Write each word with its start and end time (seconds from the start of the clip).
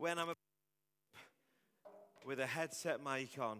when 0.00 0.18
I'm 0.18 0.32
with 2.24 2.40
a 2.40 2.46
headset 2.46 3.04
mic 3.04 3.38
on 3.38 3.58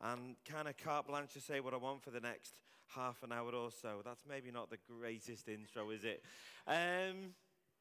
and 0.00 0.36
kind 0.50 0.66
of 0.66 0.78
carte 0.78 1.06
blanche 1.06 1.34
to 1.34 1.42
say 1.42 1.60
what 1.60 1.74
I 1.74 1.76
want 1.76 2.02
for 2.02 2.10
the 2.10 2.20
next 2.20 2.54
half 2.94 3.22
an 3.22 3.32
hour 3.32 3.50
or 3.50 3.70
so. 3.70 4.00
That's 4.02 4.22
maybe 4.26 4.50
not 4.50 4.70
the 4.70 4.78
greatest 4.90 5.46
intro, 5.46 5.90
is 5.90 6.04
it? 6.04 6.22
Um, 6.66 7.34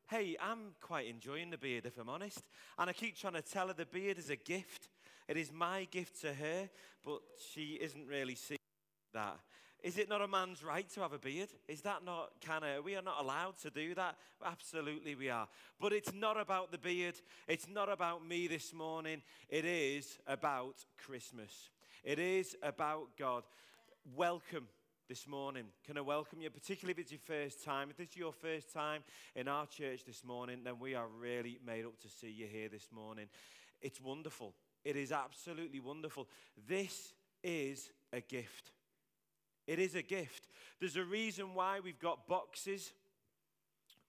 hey, 0.09 0.35
I'm 0.41 0.75
quite 0.81 1.07
enjoying 1.07 1.49
the 1.49 1.57
beard, 1.57 1.85
if 1.85 1.97
I'm 1.97 2.09
honest. 2.09 2.43
And 2.77 2.89
I 2.89 2.93
keep 2.93 3.15
trying 3.15 3.35
to 3.35 3.41
tell 3.41 3.67
her 3.67 3.73
the 3.73 3.85
beard 3.85 4.17
is 4.17 4.29
a 4.29 4.35
gift. 4.35 4.89
It 5.29 5.37
is 5.37 5.53
my 5.53 5.87
gift 5.89 6.19
to 6.23 6.33
her, 6.33 6.69
but 7.05 7.21
she 7.53 7.79
isn't 7.81 8.05
really 8.05 8.35
seeing 8.35 8.59
that. 9.13 9.39
Is 9.83 9.97
it 9.97 10.09
not 10.09 10.21
a 10.21 10.27
man's 10.27 10.63
right 10.63 10.89
to 10.95 11.01
have 11.01 11.13
a 11.13 11.19
beard? 11.19 11.49
Is 11.67 11.81
that 11.81 12.03
not 12.03 12.31
kind 12.43 12.65
of, 12.65 12.83
we 12.83 12.95
are 12.95 13.01
not 13.01 13.21
allowed 13.21 13.57
to 13.61 13.69
do 13.69 13.93
that? 13.95 14.15
Absolutely, 14.43 15.15
we 15.15 15.29
are. 15.29 15.47
But 15.79 15.93
it's 15.93 16.13
not 16.13 16.39
about 16.39 16.71
the 16.71 16.77
beard. 16.77 17.15
It's 17.47 17.67
not 17.69 17.89
about 17.89 18.27
me 18.27 18.47
this 18.47 18.73
morning. 18.73 19.21
It 19.49 19.65
is 19.65 20.17
about 20.25 20.83
Christmas. 21.05 21.69
It 22.03 22.17
is 22.19 22.55
about 22.63 23.09
God. 23.17 23.43
Welcome 24.15 24.67
this 25.07 25.27
morning. 25.27 25.65
Can 25.85 25.97
I 25.97 26.01
welcome 26.01 26.41
you, 26.41 26.49
particularly 26.49 26.93
if 26.93 26.99
it's 26.99 27.11
your 27.11 27.19
first 27.23 27.63
time? 27.63 27.89
If 27.91 27.97
this 27.97 28.09
is 28.09 28.17
your 28.17 28.33
first 28.33 28.73
time 28.73 29.03
in 29.35 29.47
our 29.47 29.67
church 29.67 30.05
this 30.05 30.23
morning, 30.23 30.61
then 30.63 30.79
we 30.79 30.95
are 30.95 31.07
really 31.07 31.59
made 31.65 31.85
up 31.85 31.99
to 32.01 32.09
see 32.09 32.31
you 32.31 32.47
here 32.47 32.67
this 32.67 32.89
morning. 32.91 33.27
It's 33.81 34.01
wonderful. 34.01 34.53
It 34.83 34.95
is 34.95 35.11
absolutely 35.11 35.79
wonderful. 35.79 36.27
This 36.67 37.13
is 37.43 37.91
a 38.11 38.21
gift. 38.21 38.71
It 39.67 39.79
is 39.79 39.95
a 39.95 40.01
gift. 40.01 40.47
There's 40.79 40.95
a 40.95 41.03
reason 41.03 41.53
why 41.53 41.81
we've 41.81 41.99
got 41.99 42.27
boxes 42.27 42.93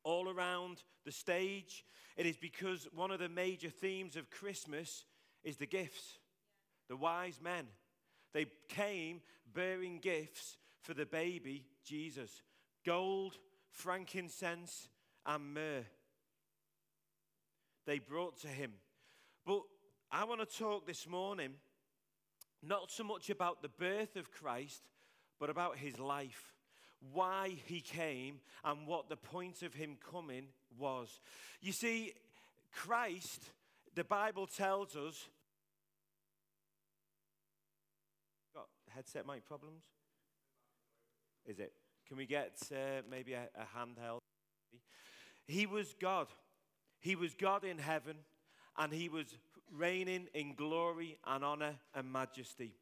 all 0.04 0.28
around 0.28 0.82
the 1.04 1.12
stage. 1.12 1.84
It 2.16 2.26
is 2.26 2.36
because 2.36 2.88
one 2.94 3.10
of 3.10 3.18
the 3.18 3.28
major 3.28 3.70
themes 3.70 4.16
of 4.16 4.30
Christmas 4.30 5.04
is 5.42 5.56
the 5.56 5.66
gifts. 5.66 6.18
The 6.88 6.96
wise 6.96 7.41
men. 7.42 7.66
They 8.33 8.46
came 8.68 9.20
bearing 9.52 9.98
gifts 9.98 10.56
for 10.83 10.94
the 10.94 11.06
baby 11.06 11.64
Jesus 11.84 12.42
gold, 12.86 13.36
frankincense, 13.70 14.88
and 15.27 15.55
myrrh. 15.55 15.84
They 17.86 17.98
brought 17.98 18.40
to 18.40 18.48
him. 18.48 18.72
But 19.44 19.62
I 20.11 20.24
want 20.24 20.40
to 20.40 20.58
talk 20.58 20.86
this 20.86 21.06
morning 21.06 21.55
not 22.62 22.90
so 22.90 23.05
much 23.05 23.28
about 23.28 23.61
the 23.61 23.68
birth 23.68 24.16
of 24.16 24.30
Christ, 24.30 24.83
but 25.39 25.50
about 25.50 25.77
his 25.77 25.98
life, 25.98 26.53
why 27.12 27.56
he 27.67 27.81
came, 27.81 28.41
and 28.64 28.86
what 28.86 29.08
the 29.08 29.17
point 29.17 29.62
of 29.62 29.75
him 29.75 29.97
coming 30.11 30.47
was. 30.78 31.20
You 31.61 31.72
see, 31.72 32.12
Christ, 32.72 33.45
the 33.95 34.05
Bible 34.05 34.47
tells 34.47 34.97
us, 34.97 35.28
got 38.55 38.67
headset 38.89 39.27
mic 39.27 39.47
problems? 39.47 39.84
Is 41.47 41.58
it? 41.58 41.73
Can 42.08 42.17
we 42.17 42.27
get 42.27 42.58
uh, 42.73 43.02
maybe 43.11 43.34
a, 43.34 43.48
a 43.55 43.78
handheld? 43.78 44.19
He 45.47 45.67
was 45.67 45.95
God. 46.00 46.27
He 47.00 47.14
was 47.14 47.34
God 47.34 47.64
in 47.64 47.78
heaven, 47.78 48.17
and 48.77 48.92
he 48.92 49.08
was 49.08 49.27
reigning 49.73 50.28
in 50.34 50.55
glory 50.55 51.19
and 51.27 51.45
honor 51.45 51.75
and 51.95 52.12
majesty. 52.12 52.75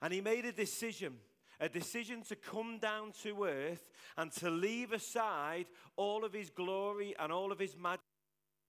And 0.00 0.12
he 0.12 0.20
made 0.20 0.44
a 0.44 0.52
decision 0.52 1.14
a 1.62 1.68
decision 1.68 2.22
to 2.22 2.34
come 2.34 2.78
down 2.78 3.12
to 3.22 3.44
earth 3.44 3.88
and 4.18 4.32
to 4.32 4.50
leave 4.50 4.92
aside 4.92 5.66
all 5.96 6.24
of 6.24 6.32
his 6.32 6.50
glory 6.50 7.14
and 7.20 7.30
all 7.30 7.52
of 7.52 7.58
his 7.60 7.76
majesty, 7.76 8.02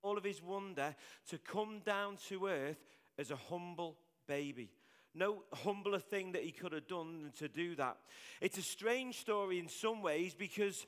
all 0.03 0.15
of 0.15 0.23
his 0.23 0.43
wonder, 0.43 0.95
to 1.27 1.39
come 1.39 1.81
down 1.83 2.17
to 2.29 2.45
earth 2.45 2.77
as 3.17 3.31
a 3.31 3.35
humble 3.35 3.97
baby. 4.27 4.69
No 5.15 5.41
humbler 5.51 5.97
thing 5.97 6.33
that 6.33 6.43
he 6.43 6.51
could 6.51 6.71
have 6.71 6.87
done 6.87 7.23
than 7.23 7.31
to 7.39 7.47
do 7.47 7.75
that. 7.77 7.97
It's 8.39 8.59
a 8.59 8.63
strange 8.63 9.17
story 9.17 9.57
in 9.57 9.67
some 9.67 10.03
ways 10.03 10.35
because, 10.35 10.85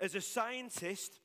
as 0.00 0.16
a 0.16 0.20
scientist, 0.20 1.20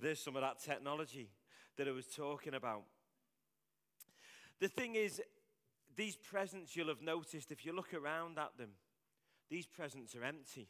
There's 0.00 0.20
some 0.20 0.36
of 0.36 0.42
that 0.42 0.60
technology 0.60 1.30
that 1.76 1.88
I 1.88 1.92
was 1.92 2.06
talking 2.06 2.54
about. 2.54 2.82
The 4.60 4.68
thing 4.68 4.94
is, 4.94 5.20
these 5.96 6.16
presents 6.16 6.76
you'll 6.76 6.88
have 6.88 7.02
noticed 7.02 7.50
if 7.50 7.64
you 7.64 7.74
look 7.74 7.92
around 7.94 8.38
at 8.38 8.56
them, 8.56 8.70
these 9.50 9.66
presents 9.66 10.14
are 10.14 10.24
empty. 10.24 10.68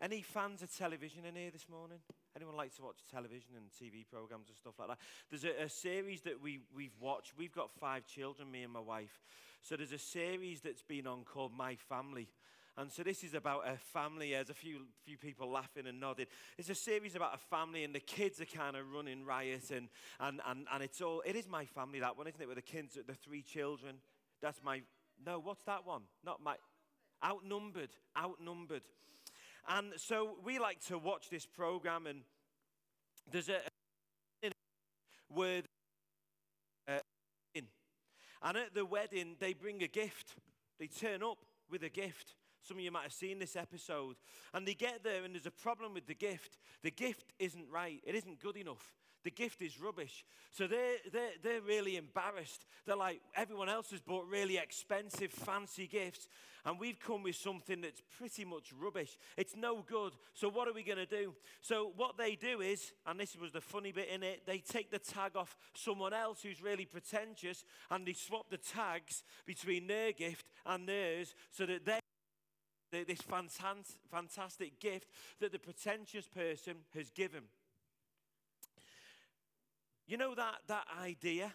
Any 0.00 0.22
fans 0.22 0.62
of 0.62 0.76
television 0.76 1.24
in 1.24 1.36
here 1.36 1.50
this 1.50 1.68
morning? 1.68 1.98
Anyone 2.36 2.56
like 2.56 2.74
to 2.76 2.82
watch 2.82 2.98
television 3.10 3.54
and 3.56 3.70
TV 3.70 4.04
programs 4.06 4.48
and 4.48 4.56
stuff 4.56 4.74
like 4.78 4.88
that? 4.88 4.98
There's 5.30 5.44
a, 5.44 5.64
a, 5.64 5.68
series 5.68 6.20
that 6.22 6.42
we, 6.42 6.60
we've 6.74 6.96
watched. 7.00 7.32
We've 7.38 7.54
got 7.54 7.70
five 7.72 8.06
children, 8.06 8.50
me 8.50 8.64
and 8.64 8.72
my 8.72 8.80
wife. 8.80 9.20
So 9.62 9.76
there's 9.76 9.92
a 9.92 9.98
series 9.98 10.60
that's 10.60 10.82
been 10.82 11.06
on 11.06 11.22
called 11.24 11.52
My 11.56 11.76
Family. 11.76 12.28
And 12.76 12.90
so 12.90 13.04
this 13.04 13.22
is 13.22 13.34
about 13.34 13.68
a 13.68 13.76
family. 13.76 14.32
There's 14.32 14.50
a 14.50 14.54
few, 14.54 14.80
few 15.04 15.16
people 15.16 15.48
laughing 15.48 15.86
and 15.86 16.00
nodding. 16.00 16.26
It's 16.58 16.70
a 16.70 16.74
series 16.74 17.14
about 17.14 17.34
a 17.34 17.38
family, 17.38 17.84
and 17.84 17.94
the 17.94 18.00
kids 18.00 18.40
are 18.40 18.46
kind 18.46 18.76
of 18.76 18.90
running 18.92 19.24
riot, 19.24 19.70
and, 19.70 19.88
and, 20.18 20.40
and, 20.46 20.66
and 20.72 20.82
it's 20.82 21.00
all, 21.00 21.22
it 21.24 21.36
is 21.36 21.48
my 21.48 21.66
family, 21.66 22.00
that 22.00 22.16
one, 22.18 22.26
isn't 22.26 22.40
it? 22.40 22.48
With 22.48 22.56
the 22.56 22.62
kids, 22.62 22.98
the 23.06 23.14
three 23.14 23.42
children. 23.42 23.96
That's 24.42 24.60
my, 24.62 24.82
no, 25.24 25.38
what's 25.38 25.62
that 25.64 25.86
one? 25.86 26.02
Not 26.24 26.42
my, 26.42 26.56
outnumbered, 27.24 27.90
outnumbered. 28.18 28.82
And 29.68 29.92
so 29.96 30.36
we 30.44 30.58
like 30.58 30.84
to 30.86 30.98
watch 30.98 31.30
this 31.30 31.46
program, 31.46 32.06
and 32.06 32.22
there's 33.30 33.48
a, 33.48 33.60
where, 35.28 35.62
uh, 36.88 36.98
and 38.42 38.58
at 38.58 38.74
the 38.74 38.84
wedding, 38.84 39.36
they 39.40 39.54
bring 39.54 39.82
a 39.82 39.88
gift. 39.88 40.34
They 40.78 40.88
turn 40.88 41.22
up 41.22 41.38
with 41.70 41.82
a 41.82 41.88
gift. 41.88 42.34
Some 42.66 42.78
of 42.78 42.82
you 42.82 42.90
might 42.90 43.02
have 43.02 43.12
seen 43.12 43.38
this 43.38 43.56
episode. 43.56 44.16
And 44.52 44.66
they 44.66 44.74
get 44.74 45.04
there, 45.04 45.24
and 45.24 45.34
there's 45.34 45.46
a 45.46 45.50
problem 45.50 45.94
with 45.94 46.06
the 46.06 46.14
gift. 46.14 46.58
The 46.82 46.90
gift 46.90 47.32
isn't 47.38 47.66
right, 47.70 48.00
it 48.04 48.14
isn't 48.14 48.40
good 48.40 48.56
enough. 48.56 48.94
The 49.24 49.30
gift 49.30 49.62
is 49.62 49.80
rubbish. 49.80 50.24
So 50.52 50.66
they're, 50.66 50.98
they're, 51.10 51.30
they're 51.42 51.60
really 51.62 51.96
embarrassed. 51.96 52.66
They're 52.84 52.94
like, 52.94 53.20
everyone 53.34 53.70
else 53.70 53.90
has 53.90 54.02
bought 54.02 54.26
really 54.28 54.58
expensive, 54.58 55.32
fancy 55.32 55.86
gifts, 55.86 56.28
and 56.66 56.78
we've 56.78 57.00
come 57.00 57.22
with 57.22 57.36
something 57.36 57.80
that's 57.80 58.02
pretty 58.18 58.44
much 58.44 58.70
rubbish. 58.78 59.16
It's 59.36 59.56
no 59.56 59.82
good. 59.86 60.12
So 60.34 60.50
what 60.50 60.68
are 60.68 60.74
we 60.74 60.82
going 60.82 60.98
to 60.98 61.06
do? 61.06 61.34
So 61.62 61.92
what 61.96 62.18
they 62.18 62.36
do 62.36 62.60
is, 62.60 62.92
and 63.06 63.18
this 63.18 63.34
was 63.36 63.52
the 63.52 63.60
funny 63.62 63.92
bit 63.92 64.08
in 64.08 64.22
it, 64.22 64.42
they 64.46 64.58
take 64.58 64.90
the 64.90 64.98
tag 64.98 65.36
off 65.36 65.56
someone 65.74 66.12
else 66.12 66.42
who's 66.42 66.62
really 66.62 66.84
pretentious, 66.84 67.64
and 67.90 68.06
they 68.06 68.12
swap 68.12 68.50
the 68.50 68.58
tags 68.58 69.24
between 69.46 69.86
their 69.86 70.12
gift 70.12 70.50
and 70.66 70.86
theirs 70.86 71.34
so 71.50 71.64
that 71.64 71.86
they 71.86 71.98
this 73.02 73.20
fantastic 74.10 74.78
gift 74.78 75.08
that 75.40 75.52
the 75.52 75.58
pretentious 75.58 76.26
person 76.28 76.76
has 76.94 77.10
given. 77.10 77.42
You 80.06 80.18
know 80.18 80.34
that, 80.34 80.56
that 80.68 80.86
idea? 81.02 81.52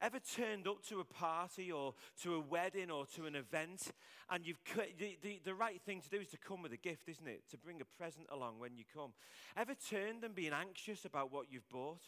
Ever 0.00 0.18
turned 0.18 0.66
up 0.66 0.84
to 0.88 1.00
a 1.00 1.04
party 1.04 1.70
or 1.70 1.94
to 2.22 2.34
a 2.34 2.40
wedding 2.40 2.90
or 2.90 3.06
to 3.14 3.26
an 3.26 3.36
event 3.36 3.92
and 4.30 4.46
you've 4.46 4.58
the, 4.98 5.18
the, 5.22 5.40
the, 5.44 5.54
right 5.54 5.80
thing 5.82 6.00
to 6.00 6.08
do 6.08 6.20
is 6.20 6.28
to 6.30 6.38
come 6.38 6.62
with 6.62 6.72
a 6.72 6.76
gift, 6.76 7.08
isn't 7.08 7.28
it? 7.28 7.42
To 7.50 7.58
bring 7.58 7.80
a 7.80 7.84
present 7.84 8.26
along 8.30 8.58
when 8.58 8.76
you 8.76 8.84
come. 8.92 9.12
Ever 9.56 9.74
turned 9.74 10.24
and 10.24 10.34
been 10.34 10.52
anxious 10.52 11.04
about 11.04 11.30
what 11.30 11.46
you've 11.50 11.68
bought? 11.68 12.00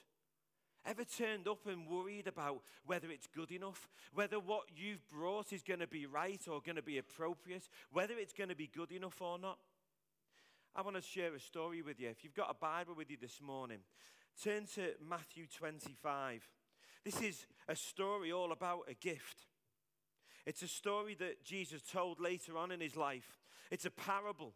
Ever 0.87 1.05
turned 1.05 1.49
up 1.49 1.67
and 1.67 1.87
worried 1.87 2.27
about 2.27 2.61
whether 2.85 3.11
it's 3.11 3.27
good 3.27 3.51
enough, 3.51 3.89
whether 4.13 4.39
what 4.39 4.65
you've 4.77 5.09
brought 5.09 5.53
is 5.53 5.63
going 5.63 5.81
to 5.81 5.87
be 5.87 6.05
right 6.05 6.41
or 6.47 6.61
going 6.61 6.77
to 6.77 6.83
be 6.83 6.99
appropriate, 6.99 7.69
whether 7.91 8.15
it's 8.19 8.35
going 8.35 8.51
to 8.51 8.57
be 8.57 8.71
good 8.75 8.93
enough 8.93 9.21
or 9.23 9.39
not? 9.39 9.59
I 10.77 10.83
want 10.83 10.97
to 10.97 11.03
share 11.03 11.35
a 11.35 11.41
story 11.41 11.83
with 11.83 12.01
you. 12.01 12.09
If 12.09 12.25
you've 12.25 12.35
got 12.35 12.51
a 12.51 12.55
Bible 12.55 12.95
with 12.95 13.11
you 13.11 13.17
this 13.21 13.41
morning, 13.41 13.79
Turn 14.43 14.67
to 14.75 14.95
Matthew 15.09 15.47
25. 15.47 16.43
This 17.05 17.21
is 17.21 17.47
a 17.69 17.77
story 17.77 18.33
all 18.33 18.53
about 18.53 18.81
a 18.89 18.95
gift. 18.95 19.47
It's 20.45 20.63
a 20.63 20.69
story 20.69 21.15
that 21.21 21.45
Jesus 21.45 21.83
told 21.83 22.21
later 22.21 22.59
on 22.59 22.73
in 22.73 22.81
his 22.81 22.97
life. 22.97 23.39
It's 23.71 23.87
a 23.87 23.91
parable. 23.91 24.55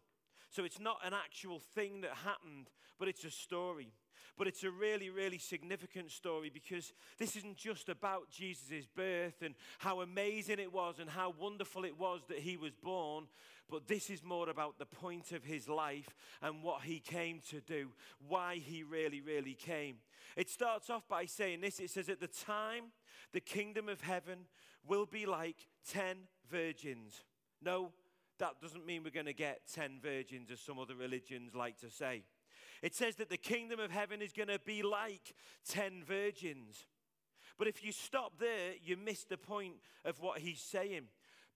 So 0.49 0.63
it's 0.63 0.79
not 0.79 0.97
an 1.03 1.13
actual 1.13 1.59
thing 1.59 2.01
that 2.01 2.11
happened, 2.11 2.69
but 2.99 3.07
it's 3.07 3.23
a 3.23 3.31
story. 3.31 3.93
But 4.39 4.47
it's 4.47 4.63
a 4.63 4.71
really, 4.71 5.09
really 5.09 5.37
significant 5.37 6.11
story 6.11 6.49
because 6.49 6.93
this 7.17 7.35
isn't 7.35 7.57
just 7.57 7.89
about 7.89 8.31
Jesus' 8.31 8.87
birth 8.95 9.41
and 9.41 9.53
how 9.79 9.99
amazing 9.99 10.59
it 10.59 10.71
was 10.71 10.97
and 10.97 11.09
how 11.09 11.33
wonderful 11.37 11.83
it 11.83 11.99
was 11.99 12.21
that 12.29 12.39
he 12.39 12.55
was 12.55 12.73
born, 12.73 13.25
but 13.69 13.89
this 13.89 14.09
is 14.09 14.23
more 14.23 14.49
about 14.49 14.79
the 14.79 14.85
point 14.85 15.33
of 15.33 15.43
his 15.43 15.67
life 15.67 16.15
and 16.41 16.63
what 16.63 16.83
he 16.83 17.01
came 17.01 17.41
to 17.49 17.59
do, 17.59 17.89
why 18.29 18.55
he 18.55 18.81
really, 18.81 19.19
really 19.19 19.55
came. 19.55 19.97
It 20.37 20.49
starts 20.49 20.89
off 20.89 21.05
by 21.05 21.25
saying 21.25 21.59
this 21.59 21.81
it 21.81 21.89
says, 21.89 22.07
At 22.07 22.21
the 22.21 22.27
time, 22.27 22.85
the 23.33 23.41
kingdom 23.41 23.89
of 23.89 23.99
heaven 23.99 24.45
will 24.87 25.05
be 25.05 25.25
like 25.25 25.67
10 25.91 26.15
virgins. 26.49 27.25
No, 27.61 27.91
that 28.37 28.61
doesn't 28.61 28.85
mean 28.85 29.03
we're 29.03 29.09
going 29.09 29.25
to 29.25 29.33
get 29.33 29.63
10 29.73 29.99
virgins, 30.01 30.49
as 30.49 30.61
some 30.61 30.79
other 30.79 30.95
religions 30.95 31.53
like 31.53 31.77
to 31.79 31.91
say. 31.91 32.23
It 32.81 32.95
says 32.95 33.15
that 33.17 33.29
the 33.29 33.37
kingdom 33.37 33.79
of 33.79 33.91
heaven 33.91 34.21
is 34.21 34.33
going 34.33 34.47
to 34.47 34.59
be 34.59 34.81
like 34.81 35.35
10 35.67 36.03
virgins. 36.05 36.85
But 37.57 37.67
if 37.67 37.83
you 37.83 37.91
stop 37.91 38.39
there, 38.39 38.73
you 38.81 38.95
miss 38.97 39.25
the 39.25 39.37
point 39.37 39.75
of 40.05 40.19
what 40.21 40.39
he's 40.39 40.61
saying 40.61 41.07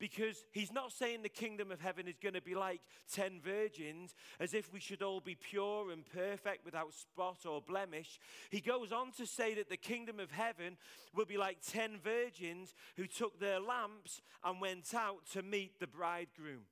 because 0.04 0.44
he's 0.52 0.74
not 0.74 0.92
saying 0.92 1.22
the 1.22 1.30
kingdom 1.30 1.72
of 1.72 1.80
heaven 1.80 2.10
is 2.10 2.18
going 2.22 2.34
to 2.34 2.42
be 2.42 2.56
like 2.56 2.82
10 3.14 3.40
virgins, 3.42 4.16
as 4.38 4.54
if 4.54 4.74
we 4.74 4.82
should 4.82 5.02
all 5.02 5.22
be 5.22 5.34
pure 5.36 5.92
and 5.92 6.04
perfect 6.06 6.66
without 6.66 6.94
spot 6.94 7.46
or 7.46 7.62
blemish. 7.62 8.20
He 8.50 8.60
goes 8.60 8.92
on 8.92 9.14
to 9.14 9.26
say 9.26 9.54
that 9.56 9.70
the 9.70 9.78
kingdom 9.78 10.20
of 10.20 10.30
heaven 10.32 10.76
will 11.16 11.24
be 11.24 11.38
like 11.38 11.60
10 11.66 12.00
virgins 12.04 12.74
who 12.98 13.08
took 13.08 13.40
their 13.40 13.62
lamps 13.62 14.22
and 14.44 14.60
went 14.60 14.94
out 14.94 15.26
to 15.32 15.42
meet 15.42 15.80
the 15.80 15.88
bridegroom. 15.88 16.64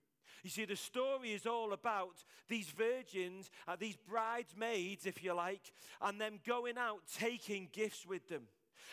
You 0.43 0.49
see, 0.49 0.65
the 0.65 0.75
story 0.75 1.33
is 1.33 1.45
all 1.45 1.73
about 1.73 2.23
these 2.47 2.69
virgins, 2.69 3.49
uh, 3.67 3.75
these 3.79 3.95
bridesmaids, 3.95 5.05
if 5.05 5.23
you 5.23 5.33
like, 5.33 5.71
and 6.01 6.19
them 6.19 6.39
going 6.45 6.77
out 6.77 7.01
taking 7.17 7.69
gifts 7.71 8.05
with 8.05 8.27
them. 8.27 8.43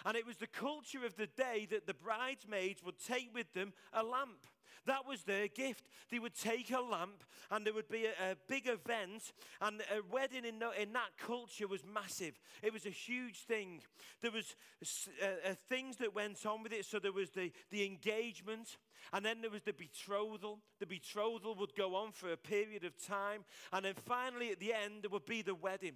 And 0.05 0.17
it 0.17 0.27
was 0.27 0.37
the 0.37 0.47
culture 0.47 1.05
of 1.05 1.17
the 1.17 1.27
day 1.27 1.67
that 1.71 1.87
the 1.87 1.95
bridesmaids 1.95 2.83
would 2.85 2.99
take 2.99 3.31
with 3.35 3.53
them 3.55 3.73
a 3.93 4.03
lamp. 4.03 4.47
That 4.87 5.07
was 5.07 5.23
their 5.25 5.49
gift. 5.49 5.85
They 6.11 6.19
would 6.19 6.35
take 6.35 6.71
a 6.71 6.81
lamp, 6.81 7.25
and 7.51 7.65
there 7.65 7.75
would 7.75 7.89
be 7.89 8.07
a, 8.07 8.33
a 8.33 8.37
big 8.47 8.67
event, 8.67 9.33
and 9.61 9.81
a 9.81 10.01
wedding 10.11 10.45
in, 10.45 10.63
in, 10.81 10.93
that 10.93 11.17
culture 11.19 11.67
was 11.67 11.83
massive. 11.85 12.39
It 12.63 12.73
was 12.73 12.87
a 12.87 12.91
huge 12.91 13.41
thing. 13.41 13.83
There 14.23 14.31
was 14.31 14.55
uh, 15.23 15.51
uh, 15.51 15.55
things 15.69 15.97
that 15.99 16.15
went 16.15 16.45
on 16.47 16.63
with 16.63 16.73
it. 16.73 16.85
So 16.85 16.99
there 16.99 17.13
was 17.13 17.31
the, 17.31 17.53
the 17.71 17.85
engagement, 17.85 18.79
and 19.13 19.25
then 19.25 19.41
there 19.41 19.51
was 19.51 19.63
the 19.63 19.73
betrothal. 19.73 20.61
The 20.81 20.87
betrothal 20.87 21.55
would 21.57 21.75
go 21.75 21.95
on 21.95 22.13
for 22.13 22.33
a 22.33 22.37
period 22.37 22.85
of 22.85 22.97
time, 23.05 23.45
and 23.73 23.85
then 23.85 23.95
finally 23.95 24.51
at 24.51 24.61
the 24.61 24.73
end 24.73 25.03
there 25.03 25.11
would 25.11 25.27
be 25.27 25.43
the 25.43 25.55
wedding. 25.55 25.95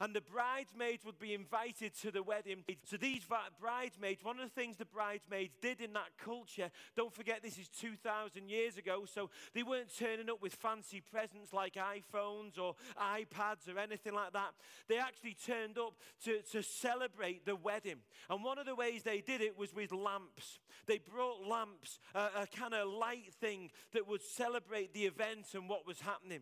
And 0.00 0.14
the 0.14 0.20
bridesmaids 0.20 1.04
would 1.04 1.18
be 1.18 1.34
invited 1.34 1.94
to 2.02 2.10
the 2.10 2.22
wedding. 2.22 2.64
So 2.84 2.96
these 2.96 3.22
bridesmaids, 3.60 4.24
one 4.24 4.38
of 4.38 4.44
the 4.44 4.60
things 4.60 4.76
the 4.76 4.84
bridesmaids 4.84 5.54
did 5.60 5.80
in 5.80 5.92
that 5.94 6.10
culture, 6.22 6.70
don't 6.96 7.14
forget 7.14 7.42
this 7.42 7.58
is 7.58 7.68
2,000 7.68 8.48
years 8.48 8.76
ago, 8.76 9.04
so 9.12 9.30
they 9.54 9.62
weren't 9.62 9.96
turning 9.96 10.30
up 10.30 10.42
with 10.42 10.54
fancy 10.54 11.00
presents 11.00 11.52
like 11.52 11.74
iPhones 11.74 12.58
or 12.58 12.74
iPads 12.98 13.68
or 13.74 13.78
anything 13.78 14.14
like 14.14 14.32
that. 14.32 14.52
They 14.88 14.98
actually 14.98 15.36
turned 15.46 15.78
up 15.78 15.94
to, 16.24 16.40
to 16.52 16.62
celebrate 16.62 17.44
the 17.46 17.56
wedding. 17.56 17.96
And 18.28 18.44
one 18.44 18.58
of 18.58 18.66
the 18.66 18.74
ways 18.74 19.02
they 19.02 19.20
did 19.20 19.40
it 19.40 19.58
was 19.58 19.74
with 19.74 19.92
lamps. 19.92 20.58
They 20.86 20.98
brought 20.98 21.46
lamps, 21.46 21.98
a, 22.14 22.42
a 22.42 22.46
kind 22.46 22.74
of 22.74 22.88
light 22.88 23.32
thing 23.40 23.70
that 23.92 24.08
would 24.08 24.22
celebrate 24.22 24.92
the 24.92 25.04
event 25.04 25.46
and 25.54 25.68
what 25.68 25.86
was 25.86 26.00
happening. 26.00 26.40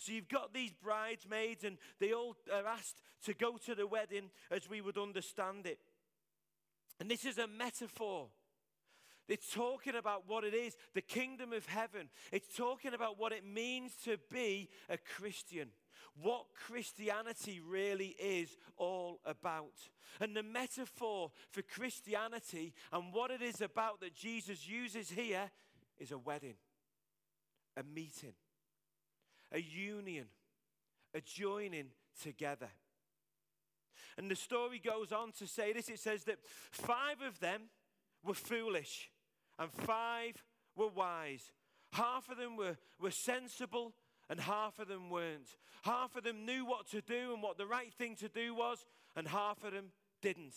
So 0.00 0.12
you've 0.12 0.28
got 0.28 0.54
these 0.54 0.72
bridesmaids, 0.72 1.62
and 1.62 1.76
they 1.98 2.12
all 2.12 2.34
are 2.50 2.66
asked 2.66 3.02
to 3.26 3.34
go 3.34 3.58
to 3.66 3.74
the 3.74 3.86
wedding 3.86 4.30
as 4.50 4.68
we 4.68 4.80
would 4.80 4.96
understand 4.96 5.66
it. 5.66 5.78
And 6.98 7.10
this 7.10 7.26
is 7.26 7.36
a 7.36 7.46
metaphor. 7.46 8.28
It's 9.28 9.52
talking 9.52 9.94
about 9.94 10.24
what 10.26 10.42
it 10.44 10.54
is, 10.54 10.74
the 10.94 11.02
kingdom 11.02 11.52
of 11.52 11.66
heaven. 11.66 12.08
It's 12.32 12.56
talking 12.56 12.94
about 12.94 13.18
what 13.18 13.32
it 13.32 13.44
means 13.44 13.92
to 14.04 14.16
be 14.32 14.70
a 14.88 14.96
Christian, 14.96 15.68
what 16.20 16.46
Christianity 16.54 17.60
really 17.60 18.16
is 18.18 18.56
all 18.78 19.20
about. 19.26 19.74
And 20.18 20.34
the 20.34 20.42
metaphor 20.42 21.30
for 21.50 21.60
Christianity 21.60 22.72
and 22.90 23.12
what 23.12 23.30
it 23.30 23.42
is 23.42 23.60
about 23.60 24.00
that 24.00 24.14
Jesus 24.14 24.66
uses 24.66 25.10
here 25.10 25.50
is 25.98 26.10
a 26.10 26.18
wedding, 26.18 26.56
a 27.76 27.82
meeting 27.82 28.32
a 29.52 29.60
union, 29.60 30.26
a 31.14 31.20
joining 31.20 31.86
together. 32.22 32.68
And 34.16 34.30
the 34.30 34.36
story 34.36 34.78
goes 34.78 35.12
on 35.12 35.32
to 35.38 35.46
say 35.46 35.72
this 35.72 35.88
it 35.88 35.98
says 35.98 36.24
that 36.24 36.38
five 36.70 37.20
of 37.26 37.40
them 37.40 37.62
were 38.24 38.34
foolish 38.34 39.10
and 39.58 39.72
five 39.72 40.42
were 40.76 40.88
wise. 40.88 41.52
Half 41.92 42.28
of 42.28 42.36
them 42.36 42.56
were, 42.56 42.76
were 43.00 43.10
sensible 43.10 43.94
and 44.28 44.40
half 44.40 44.78
of 44.78 44.88
them 44.88 45.10
weren't. 45.10 45.56
Half 45.82 46.16
of 46.16 46.24
them 46.24 46.46
knew 46.46 46.64
what 46.64 46.88
to 46.90 47.00
do 47.00 47.32
and 47.32 47.42
what 47.42 47.58
the 47.58 47.66
right 47.66 47.92
thing 47.92 48.14
to 48.16 48.28
do 48.28 48.54
was, 48.54 48.84
and 49.16 49.26
half 49.26 49.64
of 49.64 49.72
them 49.72 49.86
didn't. 50.22 50.54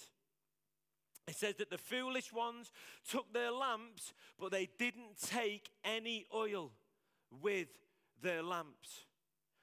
It 1.28 1.36
says 1.36 1.56
that 1.56 1.70
the 1.70 1.78
foolish 1.78 2.32
ones 2.32 2.72
took 3.10 3.34
their 3.34 3.52
lamps, 3.52 4.14
but 4.40 4.52
they 4.52 4.70
didn't 4.78 5.20
take 5.26 5.70
any 5.84 6.26
oil 6.34 6.72
with 7.42 7.68
their 8.24 8.42
lamps. 8.42 9.06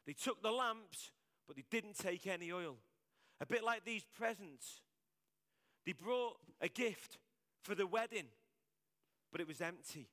They 0.06 0.12
took 0.12 0.42
the 0.42 0.52
lamps, 0.52 1.10
but 1.46 1.56
they 1.56 1.64
didn't 1.70 1.98
take 1.98 2.26
any 2.26 2.52
oil. 2.52 2.76
A 3.40 3.46
bit 3.46 3.64
like 3.64 3.84
these 3.84 4.04
presents. 4.16 4.82
They 5.84 5.92
brought 5.92 6.36
a 6.60 6.68
gift 6.68 7.18
for 7.62 7.74
the 7.74 7.86
wedding, 7.86 8.26
but 9.32 9.40
it 9.40 9.48
was 9.48 9.60
empty. 9.60 10.08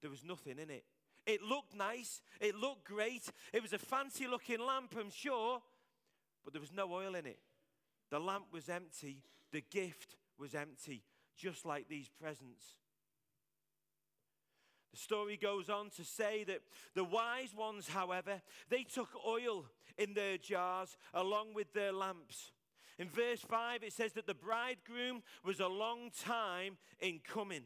There 0.00 0.10
was 0.10 0.24
nothing 0.24 0.58
in 0.58 0.70
it. 0.70 0.84
It 1.26 1.42
looked 1.42 1.74
nice, 1.74 2.22
it 2.40 2.54
looked 2.54 2.84
great, 2.84 3.28
it 3.52 3.60
was 3.60 3.74
a 3.74 3.78
fancy 3.78 4.26
looking 4.26 4.60
lamp, 4.60 4.94
I'm 4.98 5.10
sure, 5.10 5.60
but 6.42 6.54
there 6.54 6.60
was 6.60 6.72
no 6.72 6.90
oil 6.90 7.14
in 7.14 7.26
it. 7.26 7.38
The 8.10 8.18
lamp 8.18 8.46
was 8.50 8.70
empty, 8.70 9.22
the 9.52 9.60
gift 9.60 10.16
was 10.38 10.54
empty, 10.54 11.04
just 11.36 11.66
like 11.66 11.86
these 11.86 12.08
presents. 12.08 12.76
The 14.92 14.98
story 14.98 15.36
goes 15.36 15.68
on 15.68 15.90
to 15.90 16.04
say 16.04 16.44
that 16.44 16.60
the 16.94 17.04
wise 17.04 17.54
ones, 17.54 17.88
however, 17.88 18.40
they 18.70 18.84
took 18.84 19.10
oil 19.26 19.66
in 19.96 20.14
their 20.14 20.38
jars 20.38 20.96
along 21.12 21.54
with 21.54 21.72
their 21.72 21.92
lamps. 21.92 22.52
In 22.98 23.08
verse 23.08 23.40
5, 23.40 23.84
it 23.84 23.92
says 23.92 24.12
that 24.14 24.26
the 24.26 24.34
bridegroom 24.34 25.22
was 25.44 25.60
a 25.60 25.68
long 25.68 26.10
time 26.24 26.78
in 27.00 27.20
coming. 27.20 27.62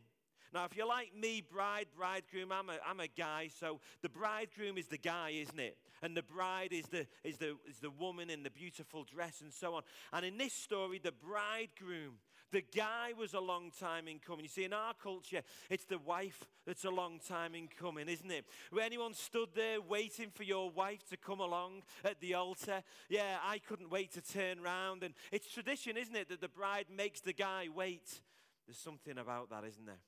Now, 0.52 0.67
if 0.67 0.76
you're 0.76 0.87
like 0.87 1.17
me, 1.19 1.41
bride, 1.41 1.87
bridegroom, 1.97 2.52
I'm 2.52 2.69
a, 2.69 2.76
I'm 2.87 3.00
a 3.00 3.09
guy, 3.09 3.49
so 3.59 3.81
the 4.02 4.11
bridegroom 4.11 4.76
is 4.76 4.88
the 4.88 4.99
guy, 4.99 5.31
isn't 5.31 5.59
it? 5.59 5.79
And 6.02 6.14
the 6.14 6.23
bride 6.23 6.73
is 6.73 6.85
the, 6.87 7.07
is, 7.25 7.38
the, 7.38 7.57
is 7.67 7.79
the 7.81 7.91
woman 7.91 8.29
in 8.29 8.43
the 8.43 8.50
beautiful 8.50 9.05
dress 9.05 9.41
and 9.41 9.52
so 9.52 9.75
on. 9.75 9.83
And 10.12 10.26
in 10.26 10.37
this 10.37 10.52
story, 10.52 11.00
the 11.02 11.12
bridegroom, 11.12 12.19
the 12.53 12.63
guy 12.77 13.13
was 13.19 13.35
a 13.35 13.41
long 13.41 13.73
time 13.81 14.07
in 14.07 14.19
coming. 14.19 14.45
You 14.45 14.49
see, 14.49 14.65
in 14.65 14.73
our 14.73 14.95
culture, 14.95 15.43
it's 15.71 15.85
the 15.85 15.99
wife 15.99 16.47
that's 16.67 16.85
a 16.85 16.91
long 16.91 17.19
time 17.27 17.55
in 17.55 17.67
coming, 17.67 18.09
isn't 18.09 18.31
it? 18.31 18.45
When 18.71 18.85
anyone 18.85 19.15
stood 19.15 19.49
there 19.55 19.81
waiting 19.81 20.31
for 20.33 20.45
your 20.45 20.71
wife 20.71 21.09
to 21.09 21.17
come 21.17 21.41
along 21.41 21.83
at 22.05 22.21
the 22.21 22.35
altar, 22.35 22.83
yeah, 23.09 23.39
I 23.43 23.59
couldn't 23.59 23.91
wait 23.91 24.13
to 24.13 24.21
turn 24.21 24.61
round. 24.61 25.03
And 25.03 25.15
it's 25.33 25.51
tradition, 25.51 25.97
isn't 25.97 26.15
it, 26.15 26.29
that 26.29 26.41
the 26.41 26.49
bride 26.49 26.87
makes 26.95 27.21
the 27.21 27.33
guy 27.33 27.67
wait. 27.75 28.21
There's 28.67 28.79
something 28.79 29.19
about 29.19 29.51
that, 29.51 29.65
isn't 29.65 29.87
there? 29.87 30.01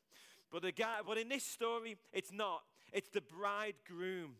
But 0.52 0.62
the 0.62 0.72
guy, 0.72 0.98
but 1.04 1.18
in 1.18 1.28
this 1.28 1.44
story, 1.44 1.96
it's 2.12 2.32
not. 2.32 2.62
It's 2.92 3.08
the 3.08 3.22
bridegroom 3.22 4.36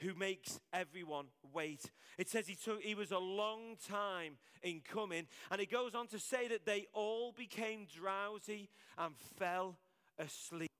who 0.00 0.14
makes 0.14 0.60
everyone 0.72 1.26
wait. 1.52 1.90
It 2.18 2.28
says 2.28 2.46
he 2.46 2.54
took 2.54 2.82
he 2.82 2.94
was 2.94 3.12
a 3.12 3.18
long 3.18 3.76
time 3.88 4.34
in 4.62 4.80
coming, 4.80 5.26
and 5.50 5.60
it 5.60 5.70
goes 5.70 5.94
on 5.94 6.08
to 6.08 6.18
say 6.18 6.48
that 6.48 6.64
they 6.64 6.86
all 6.92 7.32
became 7.32 7.86
drowsy 7.86 8.70
and 8.96 9.14
fell 9.38 9.78
asleep. 10.18 10.70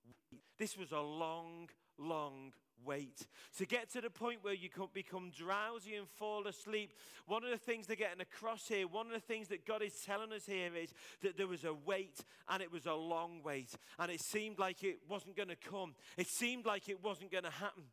This 0.59 0.77
was 0.77 0.93
a 0.93 1.01
long, 1.01 1.69
long 1.99 2.53
wait. 2.85 3.27
To 3.59 3.67
get 3.67 3.91
to 3.93 4.01
the 4.01 4.11
point 4.11 4.39
where 4.43 4.55
you 4.55 4.69
can 4.69 4.87
become 4.93 5.31
drowsy 5.37 5.97
and 5.97 6.09
fall 6.09 6.47
asleep, 6.47 6.93
one 7.27 7.45
of 7.45 7.51
the 7.51 7.59
things 7.59 7.87
they're 7.87 7.97
getting 7.97 8.21
across 8.21 8.69
here, 8.69 8.87
one 8.87 9.07
of 9.07 9.13
the 9.13 9.21
things 9.21 9.49
that 9.49 9.67
God 9.67 9.83
is 9.83 9.95
telling 10.05 10.33
us 10.33 10.47
here 10.47 10.71
is 10.75 10.93
that 11.23 11.37
there 11.37 11.47
was 11.47 11.65
a 11.65 11.75
wait 11.75 12.25
and 12.49 12.63
it 12.63 12.73
was 12.73 12.87
a 12.87 12.95
long 12.95 13.41
wait. 13.45 13.71
And 13.99 14.11
it 14.11 14.21
seemed 14.21 14.59
like 14.59 14.83
it 14.83 14.99
wasn't 15.09 15.37
going 15.37 15.49
to 15.49 15.57
come, 15.57 15.95
it 16.17 16.29
seemed 16.29 16.67
like 16.67 16.89
it 16.89 17.03
wasn't 17.03 17.31
going 17.31 17.45
to 17.45 17.51
happen. 17.51 17.85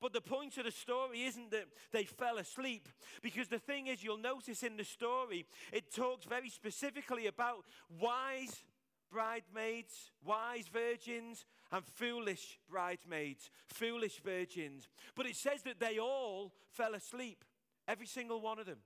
But 0.00 0.12
the 0.12 0.20
point 0.20 0.56
of 0.58 0.64
the 0.64 0.70
story 0.70 1.22
isn't 1.24 1.50
that 1.50 1.66
they 1.92 2.04
fell 2.04 2.38
asleep, 2.38 2.88
because 3.22 3.48
the 3.48 3.58
thing 3.58 3.86
is, 3.86 4.02
you'll 4.04 4.18
notice 4.18 4.62
in 4.62 4.76
the 4.76 4.84
story, 4.84 5.46
it 5.72 5.94
talks 5.94 6.26
very 6.26 6.50
specifically 6.50 7.26
about 7.26 7.64
wise 8.00 8.64
bridesmaids, 9.10 10.10
wise 10.24 10.66
virgins, 10.68 11.46
and 11.72 11.84
foolish 11.84 12.58
bridesmaids, 12.68 13.50
foolish 13.66 14.20
virgins. 14.24 14.88
But 15.14 15.26
it 15.26 15.36
says 15.36 15.62
that 15.62 15.80
they 15.80 15.98
all 15.98 16.52
fell 16.70 16.94
asleep, 16.94 17.44
every 17.88 18.06
single 18.06 18.40
one 18.40 18.58
of 18.58 18.66
them. 18.66 18.80